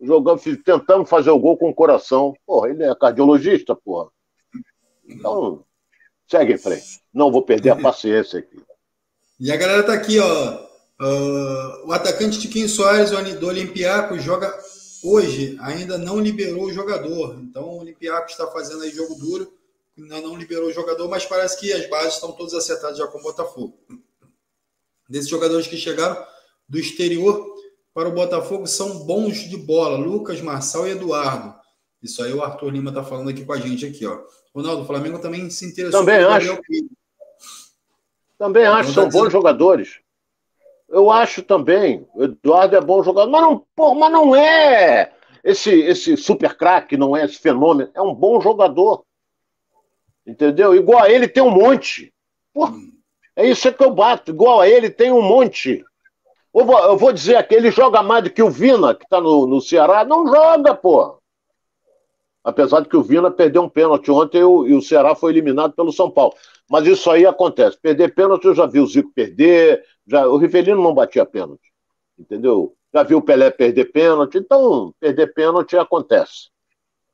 [0.00, 2.34] Jogando, tentando fazer o gol com o coração.
[2.46, 4.08] Porra, ele é cardiologista, porra.
[5.06, 5.62] Então,
[6.26, 7.00] segue em frente.
[7.12, 8.62] Não vou perder a paciência aqui.
[9.38, 10.70] E a galera tá aqui, ó.
[11.02, 14.54] Uh, o atacante Tiquinho Soares do Olympiacos joga
[15.02, 17.38] hoje ainda não liberou o jogador.
[17.40, 19.52] Então o Olympiacos está fazendo aí jogo duro,
[19.98, 23.18] ainda não liberou o jogador, mas parece que as bases estão todas acertadas já com
[23.18, 23.78] o Botafogo.
[25.08, 26.24] Desses jogadores que chegaram
[26.68, 27.54] do exterior
[27.92, 31.54] para o Botafogo são bons de bola, Lucas, Marçal e Eduardo.
[32.02, 34.20] Isso aí o Arthur Lima está falando aqui com a gente aqui, ó.
[34.54, 36.00] Ronaldo, o Flamengo também se interessou.
[36.00, 36.58] Também acho.
[38.38, 40.00] Também acho, são bons jogadores.
[40.90, 45.12] Eu acho também, o Eduardo é bom jogador, mas não, pô, mas não é
[45.44, 49.04] esse, esse super craque, não é esse fenômeno, é um bom jogador.
[50.26, 50.74] Entendeu?
[50.74, 52.12] Igual a ele tem um monte.
[52.52, 52.68] Pô,
[53.36, 54.32] é isso que eu bato.
[54.32, 55.84] Igual a ele tem um monte.
[56.54, 59.20] Eu vou, eu vou dizer aqui, ele joga mais do que o Vina, que está
[59.20, 60.04] no, no Ceará.
[60.04, 61.19] Não joga, pô.
[62.42, 65.32] Apesar de que o Vina perdeu um pênalti ontem e o, e o Ceará foi
[65.32, 66.34] eliminado pelo São Paulo.
[66.68, 67.78] Mas isso aí acontece.
[67.80, 71.70] Perder pênalti, eu já vi o Zico perder, já, o Rivelino não batia pênalti.
[72.18, 72.74] Entendeu?
[72.92, 76.50] Já viu o Pelé perder pênalti, então perder pênalti acontece.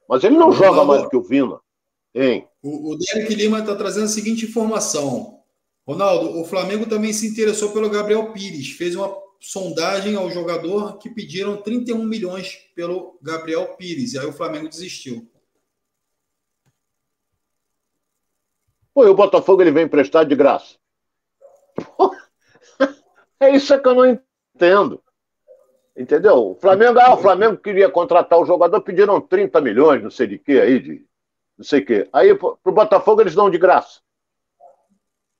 [0.08, 1.58] Mas ele não joga mais do que o Vina.
[2.14, 2.46] Hein?
[2.62, 5.40] O, o Derek Lima está trazendo a seguinte informação.
[5.86, 8.70] Ronaldo, o Flamengo também se interessou pelo Gabriel Pires.
[8.70, 9.08] Fez uma
[9.40, 14.14] sondagem ao jogador que pediram 31 milhões pelo Gabriel Pires.
[14.14, 15.30] E aí o Flamengo desistiu.
[18.94, 20.76] Pô, e o Botafogo ele vem emprestado de graça.
[23.38, 25.02] é isso que eu não entendo.
[25.96, 26.50] Entendeu?
[26.50, 30.38] O Flamengo, ah, o Flamengo queria contratar o jogador, pediram 30 milhões, não sei de
[30.38, 31.06] quê aí, de
[31.56, 32.08] não sei o quê.
[32.12, 34.00] Aí pro Botafogo eles dão de graça.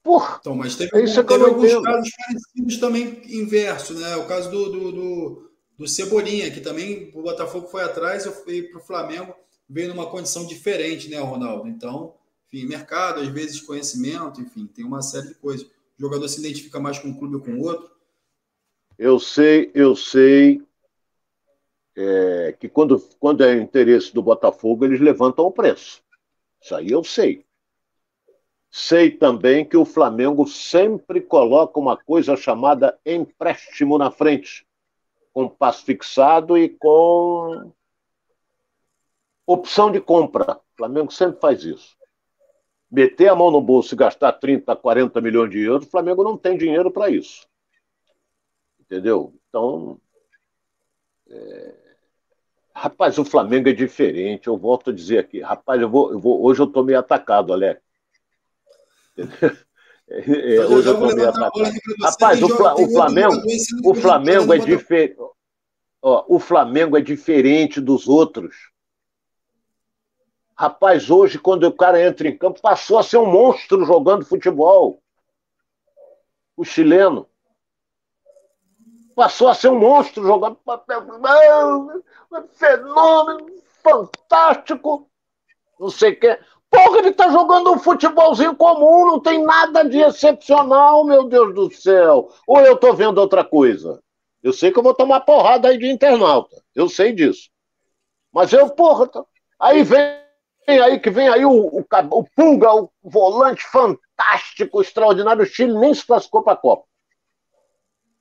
[0.07, 1.83] Porra, então, mas teve, é isso teve alguns entendo.
[1.83, 4.15] casos parecidos também inverso, né?
[4.15, 8.63] O caso do, do, do, do Cebolinha, que também o Botafogo foi atrás, eu fui
[8.63, 9.35] para o Flamengo,
[9.69, 11.67] veio numa condição diferente, né, Ronaldo?
[11.67, 12.15] Então,
[12.47, 15.67] enfim, mercado, às vezes conhecimento, enfim, tem uma série de coisas.
[15.67, 17.91] O jogador se identifica mais com um clube ou com outro.
[18.97, 20.63] Eu sei, eu sei
[21.97, 26.01] é, que quando, quando é interesse do Botafogo, eles levantam o preço.
[26.63, 27.46] Isso aí eu sei.
[28.79, 34.67] Sei também que o Flamengo sempre coloca uma coisa chamada empréstimo na frente,
[35.33, 37.73] com passo fixado e com
[39.47, 40.57] opção de compra.
[40.57, 41.97] O Flamengo sempre faz isso
[42.91, 46.37] meter a mão no bolso e gastar 30, 40 milhões de euros, o Flamengo não
[46.37, 47.47] tem dinheiro para isso.
[48.79, 49.35] Entendeu?
[49.49, 49.99] Então.
[51.29, 51.75] É...
[52.75, 54.49] Rapaz, o Flamengo é diferente.
[54.49, 55.41] Eu volto a dizer aqui.
[55.41, 56.45] Rapaz, eu vou, eu vou...
[56.45, 57.86] hoje eu estou meio atacado, Alex.
[60.09, 61.53] É, hoje eu meio atacado.
[62.01, 62.75] Rapaz, o, Fla...
[62.75, 63.43] o Flamengo,
[63.85, 65.17] o Flamengo é diferente.
[66.01, 68.55] O Flamengo é diferente dos outros.
[70.57, 75.03] Rapaz, hoje, quando o cara entra em campo, passou a ser um monstro jogando futebol.
[76.57, 77.29] O chileno.
[79.15, 81.05] passou a ser um monstro jogando papel.
[82.53, 83.47] Fenômeno,
[83.83, 85.11] fantástico,
[85.79, 86.39] não sei o quê.
[86.71, 91.71] Porra, ele tá jogando um futebolzinho comum, não tem nada de excepcional, meu Deus do
[91.71, 92.29] céu.
[92.47, 94.03] Ou eu tô vendo outra coisa?
[94.43, 96.63] Eu sei que eu vou tomar porrada aí de internauta.
[96.75, 97.49] Eu sei disso.
[98.33, 99.25] Mas eu, porra, tá...
[99.59, 100.01] aí vem
[100.69, 102.27] aí que vem aí o, o, o
[103.03, 105.43] o volante fantástico, extraordinário.
[105.43, 106.87] O Chile nem se classificou para a Copa.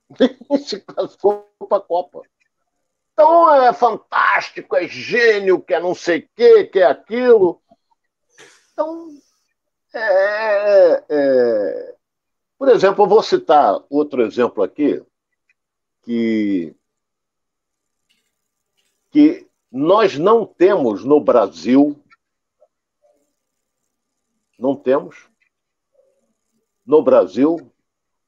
[0.50, 2.22] Nem se classificou para a Copa.
[3.14, 7.62] Então é fantástico, é gênio, que é não sei o quê, que é aquilo.
[8.76, 9.10] Então,
[9.94, 11.96] é, é,
[12.58, 15.02] por exemplo, eu vou citar outro exemplo aqui,
[16.04, 16.76] que,
[19.12, 21.98] que nós não temos no Brasil,
[24.60, 25.30] não temos
[26.86, 27.72] no Brasil,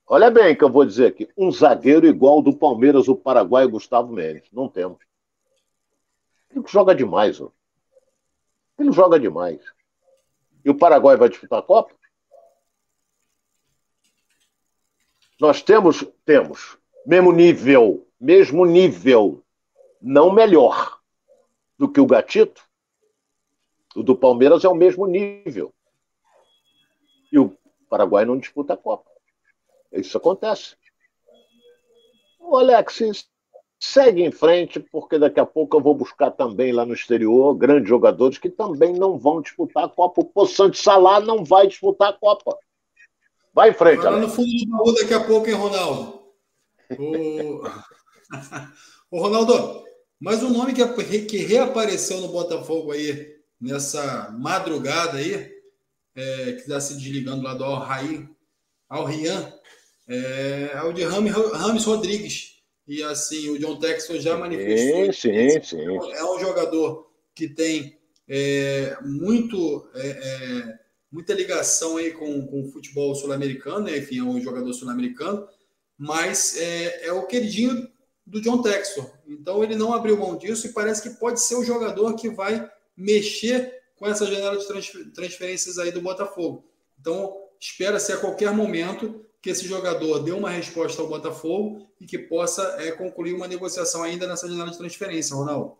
[0.08, 4.14] olha bem que eu vou dizer aqui, um zagueiro igual do Palmeiras, o Paraguai Gustavo
[4.14, 4.50] Mendes.
[4.54, 5.00] Não temos.
[6.50, 7.52] Ele joga demais, ó.
[8.80, 9.77] Ele joga demais.
[10.68, 11.96] E o Paraguai vai disputar a Copa?
[15.40, 19.42] Nós temos, temos, mesmo nível, mesmo nível,
[20.02, 21.00] não melhor
[21.78, 22.62] do que o Gatito.
[23.96, 25.74] O do Palmeiras é o mesmo nível.
[27.32, 27.58] E o
[27.90, 29.10] Paraguai não disputa a Copa.
[29.94, 30.76] Isso acontece.
[32.42, 33.26] O Alexis
[33.80, 37.88] segue em frente, porque daqui a pouco eu vou buscar também lá no exterior grandes
[37.88, 40.22] jogadores que também não vão disputar a Copa.
[40.22, 42.58] O Poçante Salá não vai disputar a Copa.
[43.54, 46.22] Vai em frente, Vai no fundo do baú daqui a pouco, hein, Ronaldo?
[46.98, 47.64] O,
[49.12, 49.84] o Ronaldo,
[50.20, 55.52] mas um nome que, que reapareceu no Botafogo aí nessa madrugada aí,
[56.16, 58.28] é, que está se desligando lá do Al Raí,
[58.90, 59.54] Al Rian,
[60.08, 62.57] é, é o de Rames Rodrigues
[62.88, 65.12] e assim, o John Texton já manifestou.
[65.12, 65.86] Sim, sim, sim.
[66.14, 70.80] É um jogador que tem é, muito, é, é,
[71.12, 73.98] muita ligação aí com, com o futebol sul-americano, né?
[73.98, 75.48] enfim, é um jogador sul-americano,
[75.98, 77.90] mas é, é, o queridinho
[78.26, 79.10] do John Texton.
[79.28, 82.70] Então ele não abriu mão disso e parece que pode ser o jogador que vai
[82.96, 86.70] mexer com essa janela de transferências aí do Botafogo.
[87.00, 92.20] Então espera-se a qualquer momento que esse jogador dê uma resposta ao Botafogo e que
[92.20, 95.78] possa é, concluir uma negociação ainda nessa janela de transferência, Ronaldo.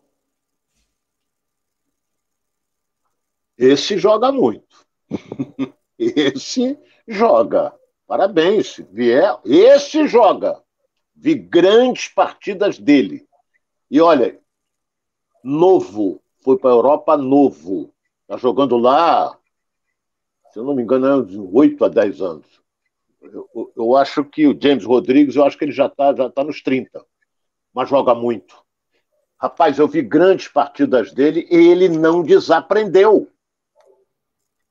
[3.58, 4.88] Esse joga muito.
[6.00, 7.74] Esse joga.
[8.08, 8.80] Parabéns.
[8.90, 10.64] Vier, esse joga.
[11.14, 13.28] Vi grandes partidas dele.
[13.92, 14.40] E olha,
[15.44, 16.22] novo.
[16.38, 17.94] Foi para a Europa novo.
[18.22, 19.38] Está jogando lá,
[20.54, 22.67] se eu não me engano, é de 8 a 10 anos
[23.22, 26.44] eu, eu, acho que o James Rodrigues, eu acho que ele já está já tá
[26.44, 27.04] nos 30,
[27.74, 28.56] mas joga muito.
[29.40, 33.30] Rapaz, eu vi grandes partidas dele e ele não desaprendeu.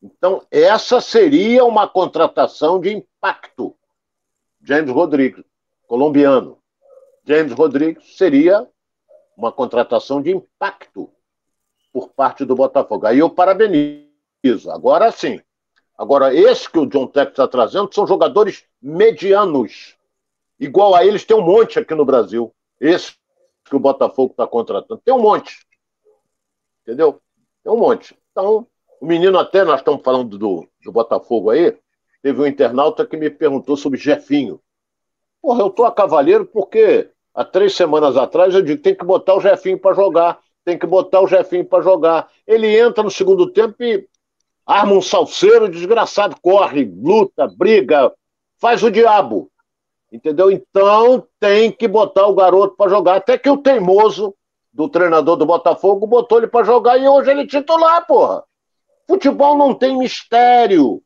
[0.03, 3.77] Então, essa seria uma contratação de impacto.
[4.61, 5.45] James Rodrigues,
[5.87, 6.59] colombiano.
[7.25, 8.69] James Rodrigues seria
[9.37, 11.11] uma contratação de impacto
[11.93, 13.07] por parte do Botafogo.
[13.07, 14.71] Aí eu parabenizo.
[14.71, 15.41] Agora sim,
[15.97, 19.97] Agora, esse que o John Tech está trazendo são jogadores medianos.
[20.61, 22.55] Igual a eles, tem um monte aqui no Brasil.
[22.81, 23.15] Esse
[23.65, 25.01] que o Botafogo está contratando.
[25.05, 25.67] Tem um monte.
[26.83, 27.21] Entendeu?
[27.65, 28.17] Tem um monte.
[28.31, 28.67] Então,
[29.01, 31.77] o menino, até nós estamos falando do, do Botafogo aí,
[32.23, 34.61] teve um internauta que me perguntou sobre Jefinho.
[35.43, 39.35] Porra, eu tô a cavaleiro porque há três semanas atrás eu digo tem que botar
[39.35, 42.31] o Jefinho para jogar, tem que botar o Jefinho para jogar.
[42.47, 44.09] Ele entra no segundo tempo e
[44.67, 48.13] arma um salseiro desgraçado, corre, luta, briga,
[48.59, 49.51] faz o diabo.
[50.11, 50.51] Entendeu?
[50.51, 53.17] Então tem que botar o garoto para jogar.
[53.17, 54.35] Até que o teimoso
[54.73, 58.45] do treinador do Botafogo botou ele para jogar e hoje ele é titular, porra.
[59.07, 61.03] Futebol não tem mistério.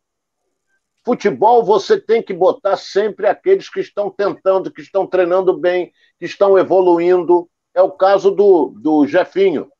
[1.05, 6.25] Futebol você tem que botar sempre aqueles que estão tentando, que estão treinando bem, que
[6.25, 7.49] estão evoluindo.
[7.75, 9.71] É o caso do, do Jefinho.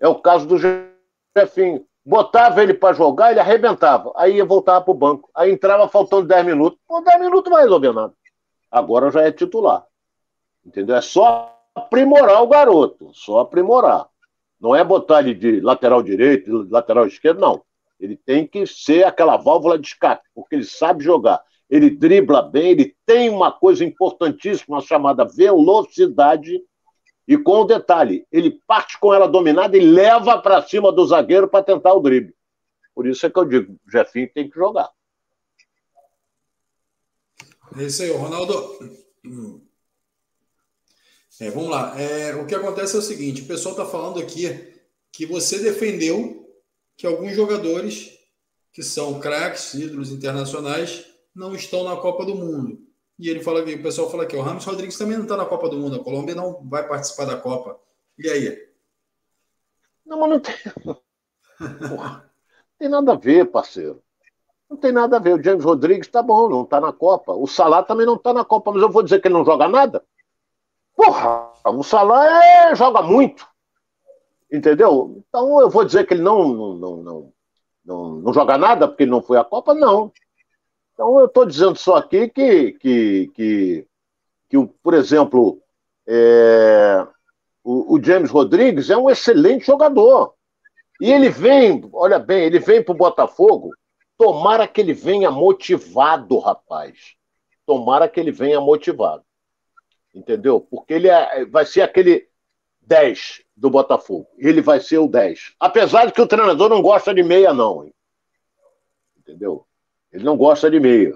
[0.00, 4.12] É o caso do Jefinho botava ele para jogar, ele arrebentava.
[4.14, 5.28] Aí ia voltar para o banco.
[5.34, 6.78] Aí entrava faltando 10 minutos.
[6.86, 8.14] Pô, 10 minutos não vai resolver nada.
[8.70, 9.84] Agora já é titular.
[10.64, 10.94] Entendeu?
[10.94, 13.10] É só aprimorar o garoto.
[13.12, 14.06] Só aprimorar.
[14.60, 17.62] Não é botar ele de lateral direito, lateral esquerdo, não.
[17.98, 21.42] Ele tem que ser aquela válvula de escape, porque ele sabe jogar.
[21.68, 26.62] Ele dribla bem, ele tem uma coisa importantíssima chamada velocidade
[27.26, 31.48] e com o detalhe, ele parte com ela dominada e leva para cima do zagueiro
[31.48, 32.34] para tentar o drible.
[32.94, 34.88] Por isso é que eu digo, o Jefinho tem que jogar.
[37.76, 38.78] É isso aí, Ronaldo.
[41.40, 42.00] É, vamos lá.
[42.00, 44.74] É, o que acontece é o seguinte: o pessoal está falando aqui
[45.12, 46.48] que você defendeu
[46.96, 48.16] que alguns jogadores
[48.72, 51.04] que são craques, ídolos internacionais,
[51.34, 52.85] não estão na Copa do Mundo.
[53.18, 55.46] E ele fala que o pessoal fala que o Ramos Rodrigues também não está na
[55.46, 55.96] Copa do Mundo.
[55.96, 57.78] A Colômbia não vai participar da Copa.
[58.18, 58.68] E aí?
[60.04, 60.54] Não, mas não tem.
[61.88, 62.30] Porra,
[62.78, 64.02] tem nada a ver, parceiro.
[64.68, 65.34] Não tem nada a ver.
[65.34, 67.32] O James Rodrigues tá bom, não está na Copa.
[67.32, 69.68] O Salah também não está na Copa, mas eu vou dizer que ele não joga
[69.68, 70.04] nada?
[70.94, 73.46] Porra, o Salah é, joga muito.
[74.52, 75.22] Entendeu?
[75.28, 77.32] Então eu vou dizer que ele não, não, não, não,
[77.84, 79.74] não, não joga nada porque ele não foi à Copa?
[79.74, 80.12] Não.
[80.96, 83.86] Então eu estou dizendo só aqui que, que, que,
[84.48, 85.60] que por exemplo,
[86.06, 87.06] é,
[87.62, 90.34] o, o, James Rodrigues é um excelente jogador.
[90.98, 93.74] E ele vem, olha bem, ele vem para o Botafogo.
[94.16, 97.14] Tomara que ele venha motivado, rapaz.
[97.66, 99.22] Tomara que ele venha motivado.
[100.14, 100.62] Entendeu?
[100.62, 102.26] Porque ele é, vai ser aquele
[102.80, 104.28] 10 do Botafogo.
[104.38, 105.56] Ele vai ser o 10.
[105.60, 107.92] Apesar de que o treinador não gosta de meia, não.
[109.18, 109.65] Entendeu?
[110.16, 111.14] Ele não gosta de meia.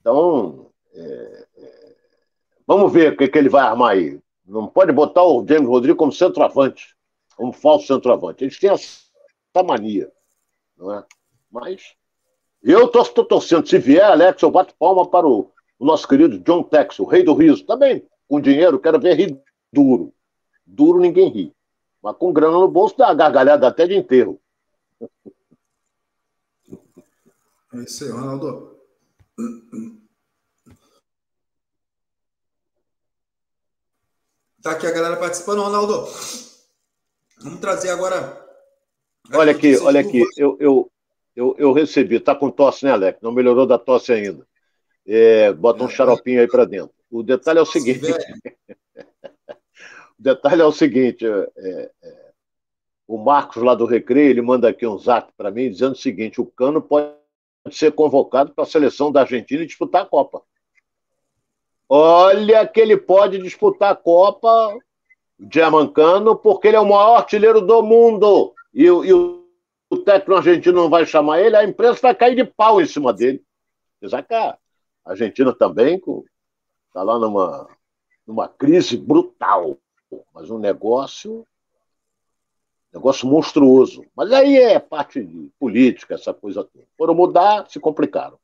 [0.00, 1.94] Então, é, é,
[2.64, 4.20] vamos ver o que, que ele vai armar aí.
[4.46, 6.94] Não pode botar o James Rodrigues como centroavante,
[7.34, 8.44] como falso centroavante.
[8.44, 9.02] Eles têm essa
[9.66, 10.08] mania,
[10.76, 11.04] não é?
[11.50, 11.96] Mas
[12.62, 13.66] eu estou torcendo.
[13.66, 17.24] Se vier, Alex, eu bato palma para o, o nosso querido John Tex, o rei
[17.24, 17.66] do riso.
[17.66, 19.36] Também, com dinheiro, quero ver rir
[19.72, 20.14] duro.
[20.64, 21.52] Duro ninguém ri.
[22.00, 24.40] Mas com grana no bolso dá gargalhada até de enterro.
[27.74, 28.78] É isso aí, Ronaldo.
[34.62, 36.06] Tá aqui a galera participando, Ronaldo.
[37.42, 38.40] Vamos trazer agora.
[39.32, 40.22] Olha aqui, olha aqui.
[40.36, 40.92] Eu, eu,
[41.34, 42.20] eu, eu recebi.
[42.20, 43.18] Tá com tosse, né, Alex?
[43.22, 44.46] Não melhorou da tosse ainda.
[45.06, 46.94] É, bota um é, xaropinho aí para dentro.
[47.10, 48.04] O detalhe é o seguinte.
[49.48, 51.26] o detalhe é o seguinte.
[51.26, 52.32] É, é,
[53.08, 56.38] o Marcos lá do Recreio, ele manda aqui um zap para mim dizendo o seguinte:
[56.38, 57.21] o Cano pode
[57.70, 60.42] ser convocado para a seleção da Argentina e disputar a Copa.
[61.88, 64.76] Olha que ele pode disputar a Copa
[65.52, 68.54] Germancano, porque ele é o maior artilheiro do mundo.
[68.72, 69.46] E, e o,
[69.90, 73.12] o técnico argentino não vai chamar ele, a imprensa vai cair de pau em cima
[73.12, 73.42] dele.
[73.98, 74.58] Apesar que a
[75.04, 76.00] Argentina também
[76.88, 77.68] está lá numa,
[78.26, 79.76] numa crise brutal.
[80.34, 81.46] Mas um negócio
[82.92, 84.04] Negócio monstruoso.
[84.14, 86.84] Mas aí é parte de política, essa coisa toda.
[86.96, 88.38] Foram mudar, se complicaram.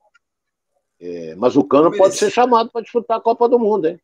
[1.01, 4.01] É, mas o Cano pode ser chamado para disputar a Copa do Mundo, hein?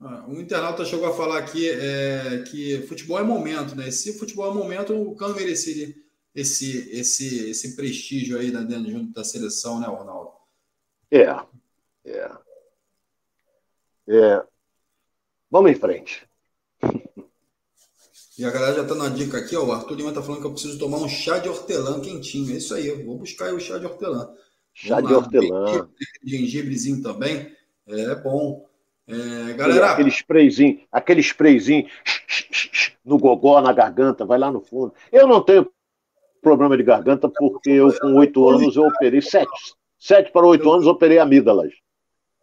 [0.00, 3.90] Ah, um internauta chegou a falar aqui é, que futebol é momento, né?
[3.90, 5.94] Se futebol é momento, o Cano mereceria
[6.34, 10.32] esse, esse, esse prestígio aí dentro junto da seleção, né, Ronaldo?
[11.10, 11.28] É,
[12.04, 12.30] é.
[14.08, 14.46] é.
[15.50, 16.26] Vamos em frente.
[18.36, 19.64] E a galera já tá na dica aqui, ó.
[19.64, 22.52] O Arthur Lima tá falando que eu preciso tomar um chá de hortelã quentinho.
[22.52, 24.28] É isso aí, eu vou buscar aí o chá de hortelã.
[24.72, 25.20] Chá Vamos de lá.
[25.20, 25.88] hortelã.
[26.24, 27.52] Gengibrezinho também.
[27.86, 28.68] É bom.
[29.06, 29.92] É, galera.
[29.92, 31.86] Aquele sprayzinho, aquele sprayzinho
[33.04, 34.92] no gogó, na garganta, vai lá no fundo.
[35.12, 35.70] Eu não tenho
[36.42, 39.48] problema de garganta porque eu, com oito anos, eu operei sete.
[39.98, 41.72] Sete para oito anos, eu operei amígdalas.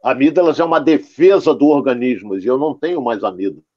[0.03, 3.70] Amígdalas é uma defesa do organismo e eu não tenho mais amígdalas.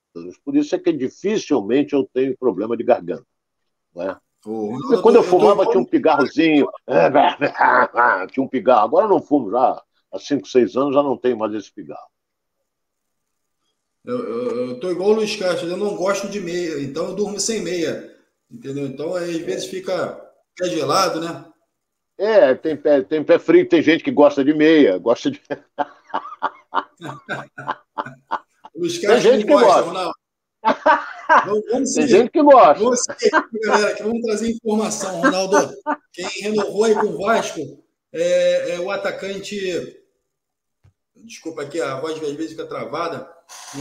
[0.45, 3.27] Por isso é que dificilmente eu tenho problema de garganta.
[3.95, 4.17] Não é?
[4.47, 6.69] Oh, Quando eu fumava, tinha um pigarrozinho.
[8.31, 8.85] tinha um pigarro.
[8.85, 9.83] Agora eu não fumo já.
[10.13, 12.09] Há 5, 6 anos já não tenho mais esse pigarro.
[14.05, 17.15] Eu, eu, eu tô igual o Luiz Castro, eu não gosto de meia, então eu
[17.15, 18.15] durmo sem meia.
[18.51, 18.87] Entendeu?
[18.87, 20.21] Então, às vezes fica
[20.57, 21.47] pé gelado, né?
[22.17, 25.41] É, tem pé, tem pé frio, tem gente que gosta de meia, gosta de.
[28.75, 29.81] Os caras Tem gente que, gosta.
[29.83, 30.15] Ronaldo.
[31.71, 32.75] Vamos, Tem gente que gosta.
[32.75, 33.01] Vamos,
[33.63, 35.75] galera, que vamos trazer informação, Ronaldo.
[36.13, 37.61] Quem renovou aí com o Vasco
[38.13, 40.01] é, é, o atacante.
[41.17, 43.29] Desculpa aqui, a voz às vezes fica travada.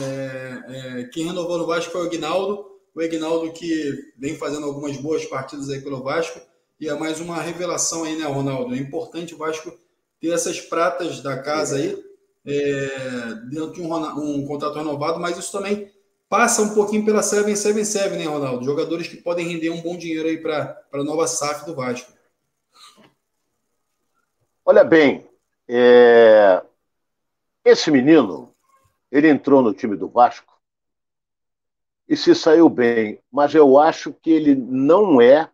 [0.01, 2.65] É, é, quem renovou no Vasco foi o Aguinaldo.
[2.95, 6.39] O Aguinaldo que vem fazendo algumas boas partidas aí pelo Vasco.
[6.79, 8.73] E é mais uma revelação aí, né, Ronaldo?
[8.73, 9.77] É importante o Vasco
[10.19, 12.12] ter essas pratas da casa aí
[12.45, 15.91] é, dentro de um, um, contrato renovado, mas isso também
[16.27, 18.65] passa um pouquinho pela 777, né, Ronaldo?
[18.65, 22.11] Jogadores que podem render um bom dinheiro aí para a nova SAF do Vasco.
[24.65, 25.27] Olha bem,
[25.67, 26.61] é...
[27.63, 28.53] esse menino,
[29.11, 30.53] ele entrou no time do Vasco
[32.07, 35.49] e se saiu bem, mas eu acho que ele não é,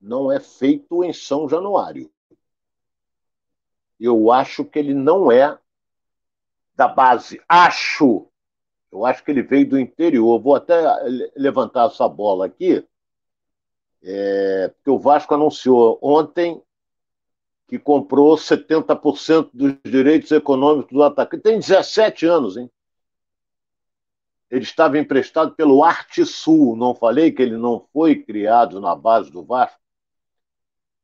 [0.00, 2.10] não é feito em São Januário.
[3.98, 5.58] Eu acho que ele não é
[6.80, 7.38] da base.
[7.46, 8.26] Acho.
[8.90, 10.40] Eu acho que ele veio do interior.
[10.40, 10.80] Vou até
[11.36, 12.82] levantar essa bola aqui,
[14.02, 16.60] é, porque o Vasco anunciou ontem
[17.68, 21.42] que comprou 70% dos direitos econômicos do atacante.
[21.42, 22.70] Tem 17 anos, hein?
[24.50, 26.74] Ele estava emprestado pelo Arte Sul.
[26.76, 29.78] Não falei que ele não foi criado na base do Vasco?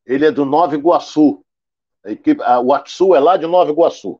[0.07, 1.45] Ele é do Nova Iguaçu.
[2.03, 4.18] A equipe, a, o Arte Sul é lá de Nova Iguaçu.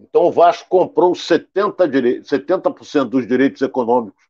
[0.00, 4.24] Então o Vasco comprou 70%, 70 dos direitos econômicos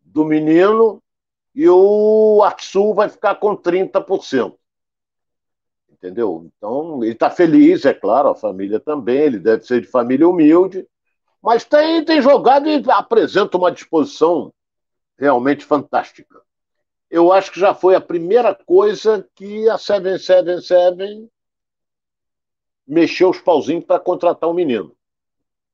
[0.00, 1.02] do menino
[1.54, 4.56] e o Arte vai ficar com 30%
[5.96, 6.50] entendeu?
[6.56, 10.86] Então, ele está feliz, é claro, a família também, ele deve ser de família humilde,
[11.42, 14.52] mas tem, tem jogado e apresenta uma disposição
[15.18, 16.40] realmente fantástica.
[17.10, 21.28] Eu acho que já foi a primeira coisa que a 777
[22.86, 24.94] mexeu os pauzinhos para contratar um menino,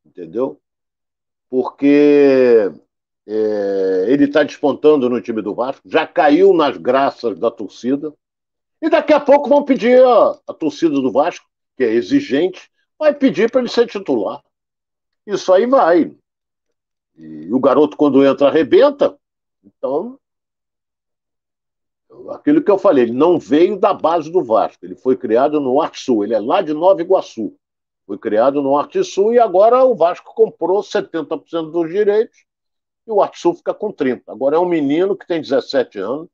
[0.05, 0.61] entendeu?
[1.49, 2.73] Porque
[3.27, 8.13] é, ele está despontando no time do Vasco, já caiu nas graças da torcida,
[8.81, 11.47] e daqui a pouco vão pedir a, a torcida do Vasco,
[11.77, 14.43] que é exigente, vai pedir para ele ser titular.
[15.27, 16.13] Isso aí vai.
[17.17, 19.17] E o garoto, quando entra, arrebenta.
[19.65, 20.19] Então,
[22.31, 25.81] aquilo que eu falei, ele não veio da base do Vasco, ele foi criado no
[25.81, 27.57] Arte Sul, ele é lá de Nova Iguaçu.
[28.07, 32.45] Foi criado no Arte Sul e agora o Vasco comprou 70% dos direitos
[33.07, 34.23] e o Arte Sul fica com 30%.
[34.29, 36.29] Agora é um menino que tem 17 anos,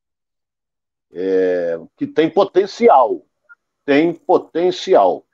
[1.12, 3.24] é, que tem potencial.
[3.84, 5.24] Tem potencial.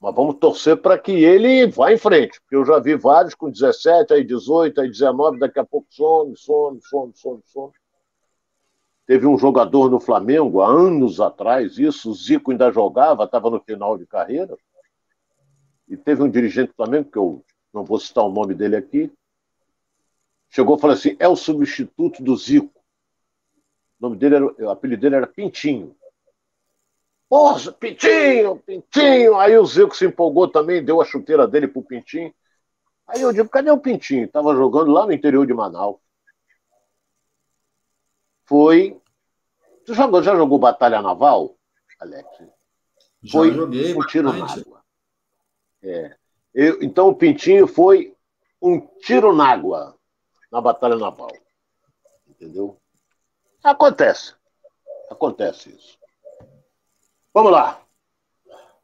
[0.00, 3.50] Mas vamos torcer para que ele vá em frente, porque eu já vi vários com
[3.50, 7.72] 17, aí 18, aí 19, daqui a pouco some, some, some, some, some.
[9.10, 13.58] Teve um jogador no Flamengo há anos atrás, isso, o Zico ainda jogava, estava no
[13.58, 14.56] final de carreira.
[15.88, 17.44] E teve um dirigente do Flamengo, que eu
[17.74, 19.12] não vou citar o nome dele aqui,
[20.48, 22.80] chegou e falou assim: é o substituto do Zico.
[23.98, 25.96] O nome dele era, o apelido dele era Pintinho.
[27.28, 29.36] Porra, Pintinho, Pintinho.
[29.38, 32.32] Aí o Zico se empolgou também, deu a chuteira dele pro Pintinho.
[33.08, 34.28] Aí eu digo, cadê o Pintinho?
[34.28, 35.96] Tava jogando lá no interior de Manaus.
[38.50, 39.00] Foi.
[39.86, 41.54] Tu jogou, já jogou Batalha Naval,
[42.00, 42.26] Alex?
[43.22, 44.82] Já foi joguei um tiro na água.
[45.80, 46.16] É.
[46.52, 48.12] Eu- então o Pintinho foi
[48.60, 49.94] um tiro na água
[50.50, 51.30] na Batalha Naval.
[52.28, 52.76] Entendeu?
[53.62, 54.34] Acontece.
[55.08, 55.96] Acontece isso.
[57.32, 57.80] Vamos lá.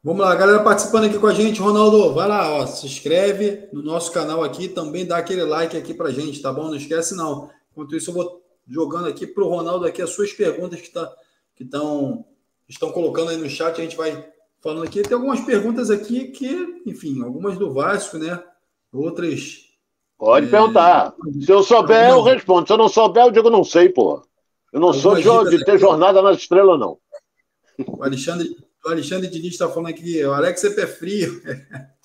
[0.01, 1.59] Vamos lá, galera participando aqui com a gente.
[1.59, 5.93] Ronaldo, vai lá, ó, se inscreve no nosso canal aqui, também dá aquele like aqui
[5.93, 6.69] pra gente, tá bom?
[6.69, 7.51] Não esquece não.
[7.73, 11.11] Enquanto isso, eu vou jogando aqui pro Ronaldo aqui as suas perguntas que, tá,
[11.55, 12.25] que tão,
[12.67, 14.27] estão colocando aí no chat, a gente vai
[14.61, 15.01] falando aqui.
[15.01, 18.41] Tem algumas perguntas aqui que, enfim, algumas do Vasco, né?
[18.91, 19.65] Outras.
[20.17, 20.49] Pode É.
[20.49, 21.13] perguntar.
[21.45, 22.65] Se eu souber, eu respondo.
[22.67, 24.21] Se eu não souber, eu digo não sei, pô.
[24.73, 26.97] Eu não sou de, de dicas ter jornada nas estrelas, não.
[27.85, 31.41] O Alexandre, o Alexandre Diniz está falando aqui, o Alex é pé frio.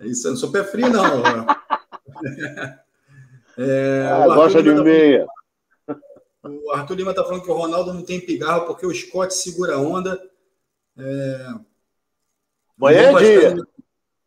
[0.00, 1.02] É isso, eu não sou pé frio, não.
[3.58, 5.26] É, Ah, o gosta de tá meia.
[6.64, 9.74] O Arthur Lima está falando que o Ronaldo não tem pigarro porque o Scott segura
[9.74, 10.20] a onda.
[12.78, 13.56] Amanhã é dia.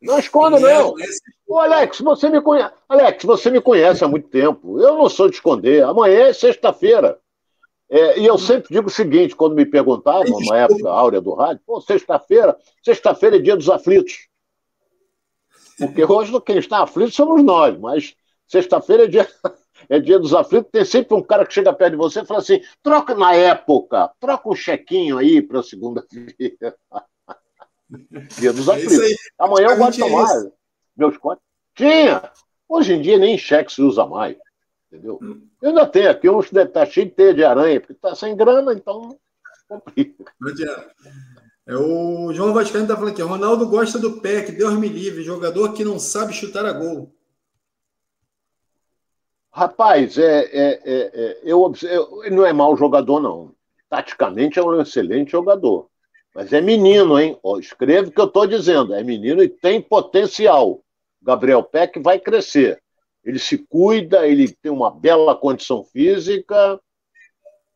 [0.01, 0.99] Não esconda, não.
[0.99, 1.05] É,
[1.47, 2.73] Ô, Alex, você me conhece.
[2.87, 4.79] Alex, você me conhece há muito tempo.
[4.79, 5.83] Eu não sou de esconder.
[5.83, 7.19] Amanhã é sexta-feira.
[7.89, 11.61] É, e eu sempre digo o seguinte, quando me perguntavam, na época áurea do rádio,
[11.65, 14.29] pô, sexta-feira, sexta-feira é dia dos aflitos.
[15.77, 18.15] Porque hoje quem está aflito somos nós, mas
[18.47, 19.27] sexta-feira é dia,
[19.89, 22.39] é dia dos aflitos, tem sempre um cara que chega perto de você e fala
[22.39, 26.75] assim, troca na época, troca um chequinho aí para segunda-feira.
[28.39, 29.17] dia dos É aflitos.
[29.37, 30.27] Amanhã eu gosto é tomar
[30.95, 31.43] meus contos.
[31.75, 32.31] Tinha.
[32.67, 34.37] Hoje em dia nem cheque se usa mais.
[34.91, 35.19] Entendeu?
[35.61, 38.35] Eu ainda tenho aqui uns deve estar cheio de teia de aranha, porque está sem
[38.35, 39.17] grana, então
[39.67, 40.25] complica.
[40.39, 40.91] Não adianta.
[41.65, 45.73] É, o João Vascaíno está falando aqui, Ronaldo gosta do PEC, Deus me livre, jogador
[45.73, 47.13] que não sabe chutar a gol.
[49.53, 53.53] Rapaz, é, é, é, é, eu, eu- ele não é mau jogador, não.
[53.89, 55.89] Taticamente é um excelente jogador.
[56.33, 57.37] Mas é menino, hein?
[57.43, 58.93] Ó, escreve o que eu estou dizendo.
[58.93, 60.81] É menino e tem potencial.
[61.21, 62.81] Gabriel Peck vai crescer.
[63.23, 66.79] Ele se cuida, ele tem uma bela condição física.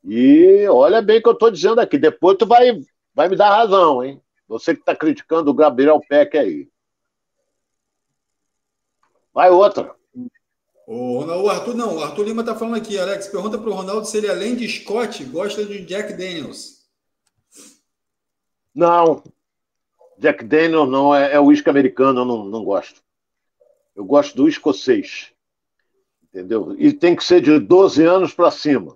[0.03, 1.97] E olha bem o que eu estou dizendo aqui.
[1.97, 2.79] Depois tu vai,
[3.13, 4.21] vai me dar razão, hein?
[4.47, 6.67] Você que está criticando o Gabriel Peck aí.
[9.33, 9.95] Vai outra.
[10.87, 13.73] O, Ronaldo, o Arthur não, o Arthur Lima está falando aqui, Alex, pergunta para o
[13.73, 16.85] Ronaldo se ele, além de Scott, gosta de Jack Daniels.
[18.73, 19.23] Não.
[20.19, 23.01] Jack Daniel não é, é uísque americano, eu não, não gosto.
[23.95, 25.31] Eu gosto do escocês.
[26.23, 26.75] Entendeu?
[26.77, 28.95] E tem que ser de 12 anos para cima.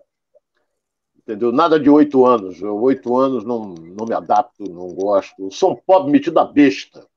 [1.18, 1.52] Entendeu?
[1.52, 2.62] Nada de 8 anos.
[2.62, 5.50] Eu, 8 anos não, não me adapto, não gosto.
[5.52, 7.08] sou um pobre metido a besta.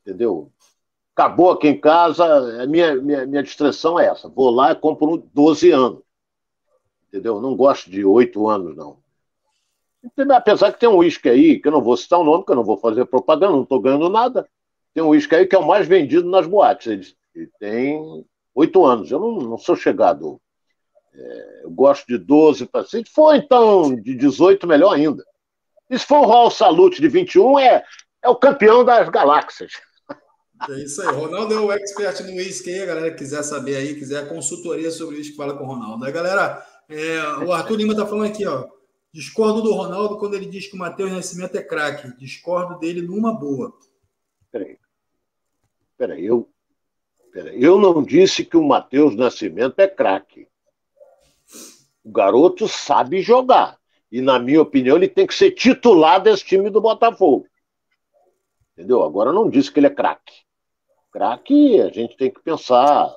[0.00, 0.50] Entendeu?
[1.14, 2.24] Acabou aqui em casa,
[2.62, 4.28] a minha, minha, minha distração é essa.
[4.28, 6.02] Vou lá e compro 12 anos.
[7.08, 7.40] Entendeu?
[7.40, 8.98] Não gosto de 8 anos, não.
[10.34, 12.56] Apesar que tem um uísque aí, que eu não vou citar o nome, que eu
[12.56, 14.46] não vou fazer propaganda, não estou ganhando nada.
[14.92, 16.88] Tem um uísque aí que é o mais vendido nas boates.
[16.88, 19.10] Ele, ele tem oito anos.
[19.10, 20.40] Eu não, não sou chegado.
[21.14, 25.24] É, eu gosto de 12 para Se for, então, de 18, melhor ainda.
[25.88, 27.84] E se for o Raul Salute de 21, é,
[28.22, 29.72] é o campeão das galáxias.
[30.70, 31.14] É isso aí.
[31.14, 35.16] Ronaldo é o expert no uísque aí, a galera quiser saber aí, quiser consultoria sobre
[35.16, 36.04] isso, fala com o Ronaldo.
[36.12, 38.68] Galera, é, o Arthur Lima tá falando aqui, ó.
[39.12, 42.16] Discordo do Ronaldo quando ele diz que o Matheus Nascimento é craque.
[42.18, 43.72] Discordo dele numa boa.
[44.50, 44.76] Peraí.
[45.96, 46.48] Peraí, eu,
[47.32, 47.62] peraí.
[47.62, 50.48] eu não disse que o Matheus Nascimento é craque.
[52.02, 53.78] O garoto sabe jogar.
[54.10, 57.46] E, na minha opinião, ele tem que ser titular desse time do Botafogo.
[58.72, 59.02] Entendeu?
[59.02, 60.43] Agora não disse que ele é craque.
[61.14, 63.14] Craque, a gente tem que pensar.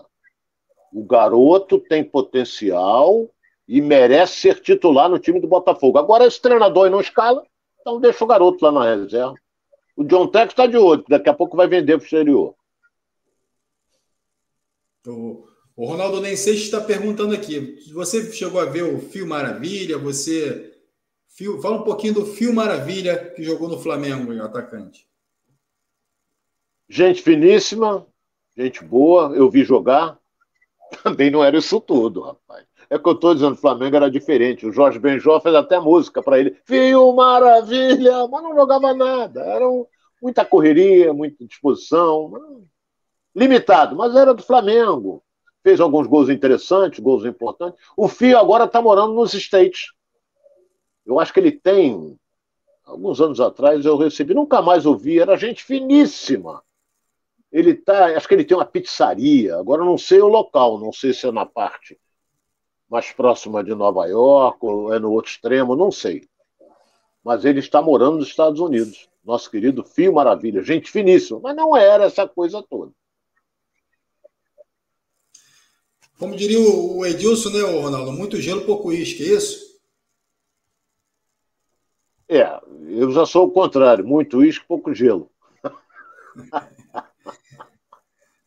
[0.93, 3.27] O garoto tem potencial
[3.67, 5.97] e merece ser titular no time do Botafogo.
[5.97, 7.43] Agora, esse treinador não escala,
[7.81, 9.33] então deixa o garoto lá na reserva.
[9.95, 12.55] O John Tex está de olho, daqui a pouco vai vender para o exterior.
[15.07, 19.97] O, Ronaldo Nenseis está perguntando aqui: você chegou a ver o Fio Maravilha?
[19.97, 20.77] Você.
[21.29, 25.07] Fio, fala um pouquinho do Fio Maravilha que jogou no Flamengo, atacante.
[26.89, 28.05] Gente finíssima,
[28.55, 30.17] gente boa, eu vi jogar.
[31.03, 32.65] Também não era isso tudo, rapaz.
[32.89, 34.65] É que eu estou dizendo, o Flamengo era diferente.
[34.65, 36.57] O Jorge Benjó fez até música para ele.
[36.63, 38.27] Fio maravilha!
[38.27, 39.41] Mas não jogava nada.
[39.41, 39.85] Era um,
[40.21, 42.31] muita correria, muita disposição.
[43.35, 45.21] Limitado, mas era do Flamengo.
[45.61, 47.77] Fez alguns gols interessantes, gols importantes.
[47.97, 49.91] O Fio agora está morando nos States.
[51.05, 52.17] Eu acho que ele tem.
[52.85, 56.63] Alguns anos atrás eu recebi, nunca mais ouvi, era gente finíssima.
[57.51, 61.13] Ele tá, acho que ele tem uma pizzaria, agora não sei o local, não sei
[61.13, 61.97] se é na parte
[62.89, 66.27] mais próxima de Nova York, ou é no outro extremo, não sei.
[67.23, 69.09] Mas ele está morando nos Estados Unidos.
[69.23, 72.93] Nosso querido Fio Maravilha, gente finíssima, mas não era essa coisa toda.
[76.17, 78.11] Como diria o Edilson, né, Ronaldo?
[78.11, 79.67] Muito gelo, pouco uísque, é isso?
[82.29, 85.29] É, eu já sou o contrário, muito uísque, pouco gelo.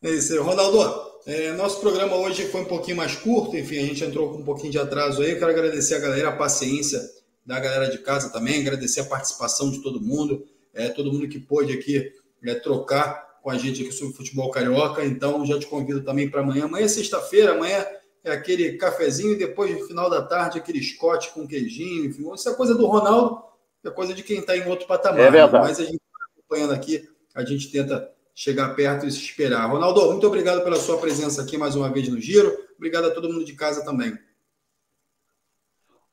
[0.03, 0.39] é isso aí.
[0.39, 4.39] Ronaldo, é, nosso programa hoje foi um pouquinho mais curto, enfim, a gente entrou com
[4.39, 5.31] um pouquinho de atraso aí.
[5.31, 6.99] Eu quero agradecer a galera, a paciência
[7.45, 11.39] da galera de casa também, agradecer a participação de todo mundo, é, todo mundo que
[11.39, 12.11] pôde aqui
[12.43, 15.03] é, trocar com a gente aqui sobre futebol carioca.
[15.03, 16.65] Então, já te convido também para amanhã.
[16.65, 17.85] Amanhã é sexta-feira, amanhã
[18.23, 22.05] é aquele cafezinho e depois, no final da tarde, aquele Scott com queijinho.
[22.05, 23.43] Enfim, isso é coisa do Ronaldo,
[23.83, 25.19] é coisa de quem está em outro patamar.
[25.19, 25.67] É verdade.
[25.67, 29.69] Mas a gente está acompanhando aqui, a gente tenta chegar perto e se esperar.
[29.69, 32.57] Ronaldo, muito obrigado pela sua presença aqui mais uma vez no Giro.
[32.75, 34.17] Obrigado a todo mundo de casa também.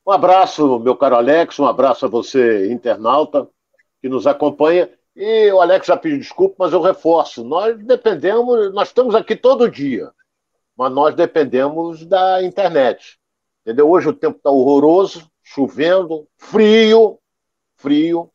[0.06, 3.46] Um abraço, meu caro Alex, um abraço a você, internauta,
[4.00, 4.90] que nos acompanha.
[5.14, 7.44] E o Alex já pediu desculpa, mas eu reforço.
[7.44, 10.10] Nós dependemos, nós estamos aqui todo dia,
[10.76, 13.18] mas nós dependemos da internet.
[13.62, 13.90] Entendeu?
[13.90, 17.18] Hoje o tempo está horroroso, chovendo, frio,
[17.76, 18.30] frio.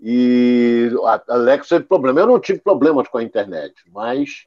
[0.00, 2.20] E a Alex teve problema.
[2.20, 4.46] Eu não tive problemas com a internet, mas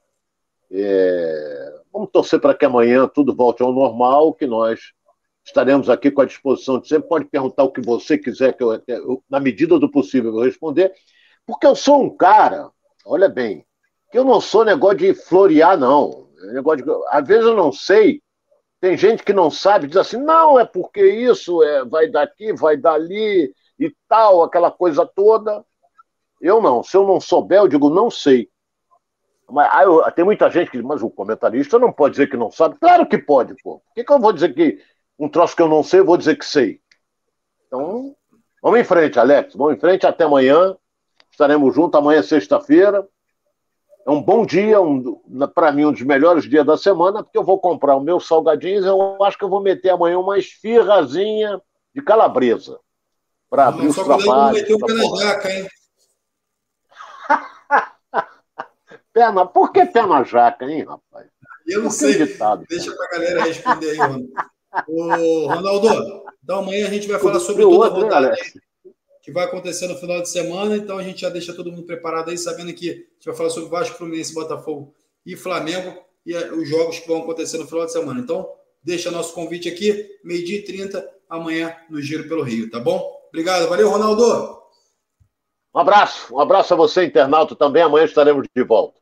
[0.72, 4.94] é, vamos torcer para que amanhã tudo volte ao normal, que nós
[5.46, 7.08] estaremos aqui com a disposição de sempre.
[7.08, 10.94] Pode perguntar o que você quiser, que eu, eu, na medida do possível, vou responder.
[11.46, 12.70] Porque eu sou um cara,
[13.06, 13.66] olha bem,
[14.12, 16.28] que eu não sou negócio de florear, não.
[16.54, 18.22] Negócio de, às vezes eu não sei.
[18.80, 22.78] Tem gente que não sabe, diz assim, não, é porque isso é, vai daqui, vai
[22.78, 25.64] dali e tal, aquela coisa toda.
[26.42, 26.84] Eu não.
[26.84, 28.50] Se eu não souber, eu digo, não sei.
[29.50, 32.38] Mas aí, eu, tem muita gente que diz, mas o comentarista não pode dizer que
[32.38, 32.78] não sabe.
[32.80, 33.80] Claro que pode, pô.
[33.80, 34.80] Por que, que eu vou dizer que
[35.18, 36.82] um troço que eu não sei, eu vou dizer que sei?
[37.66, 38.16] Então,
[38.62, 39.56] vamos em frente, Alex.
[39.56, 40.76] Vamos em frente até amanhã.
[41.32, 41.98] Estaremos juntos.
[41.98, 43.08] Amanhã é sexta-feira.
[44.06, 45.22] É um bom dia, um,
[45.54, 48.86] para mim, um dos melhores dias da semana, porque eu vou comprar o meu salgadinhos.
[48.86, 51.62] Eu acho que eu vou meter amanhã uma esfirrazinha
[51.94, 52.80] de calabresa
[53.50, 54.62] para abrir os trabalhos.
[54.62, 55.68] Meteu o pé na jaca, hein?
[59.14, 59.46] pé na...
[59.46, 61.28] Por que pé na jaca, hein, rapaz?
[61.66, 62.26] Eu não sei.
[62.26, 64.30] Ditado, Deixa para a galera responder aí, Ronaldo.
[64.88, 68.36] Ô, Ronaldo, então amanhã a gente vai falar sobre toda a né, rodada
[69.28, 72.30] que vai acontecer no final de semana, então a gente já deixa todo mundo preparado
[72.30, 74.96] aí, sabendo que a gente vai falar sobre Vasco, Fluminense, Botafogo
[75.26, 76.02] e Flamengo.
[76.26, 78.22] e eh, os jogos que vão acontecer no final de semana.
[78.22, 78.50] Então,
[78.82, 83.17] deixa nosso convite aqui, meio-dia e 30, amanhã no Giro pelo Rio, tá bom?
[83.30, 84.58] Obrigado, valeu, Ronaldo.
[85.74, 87.84] Um abraço, um abraço a você, internauta, também.
[87.84, 89.00] Amanhã estaremos de volta.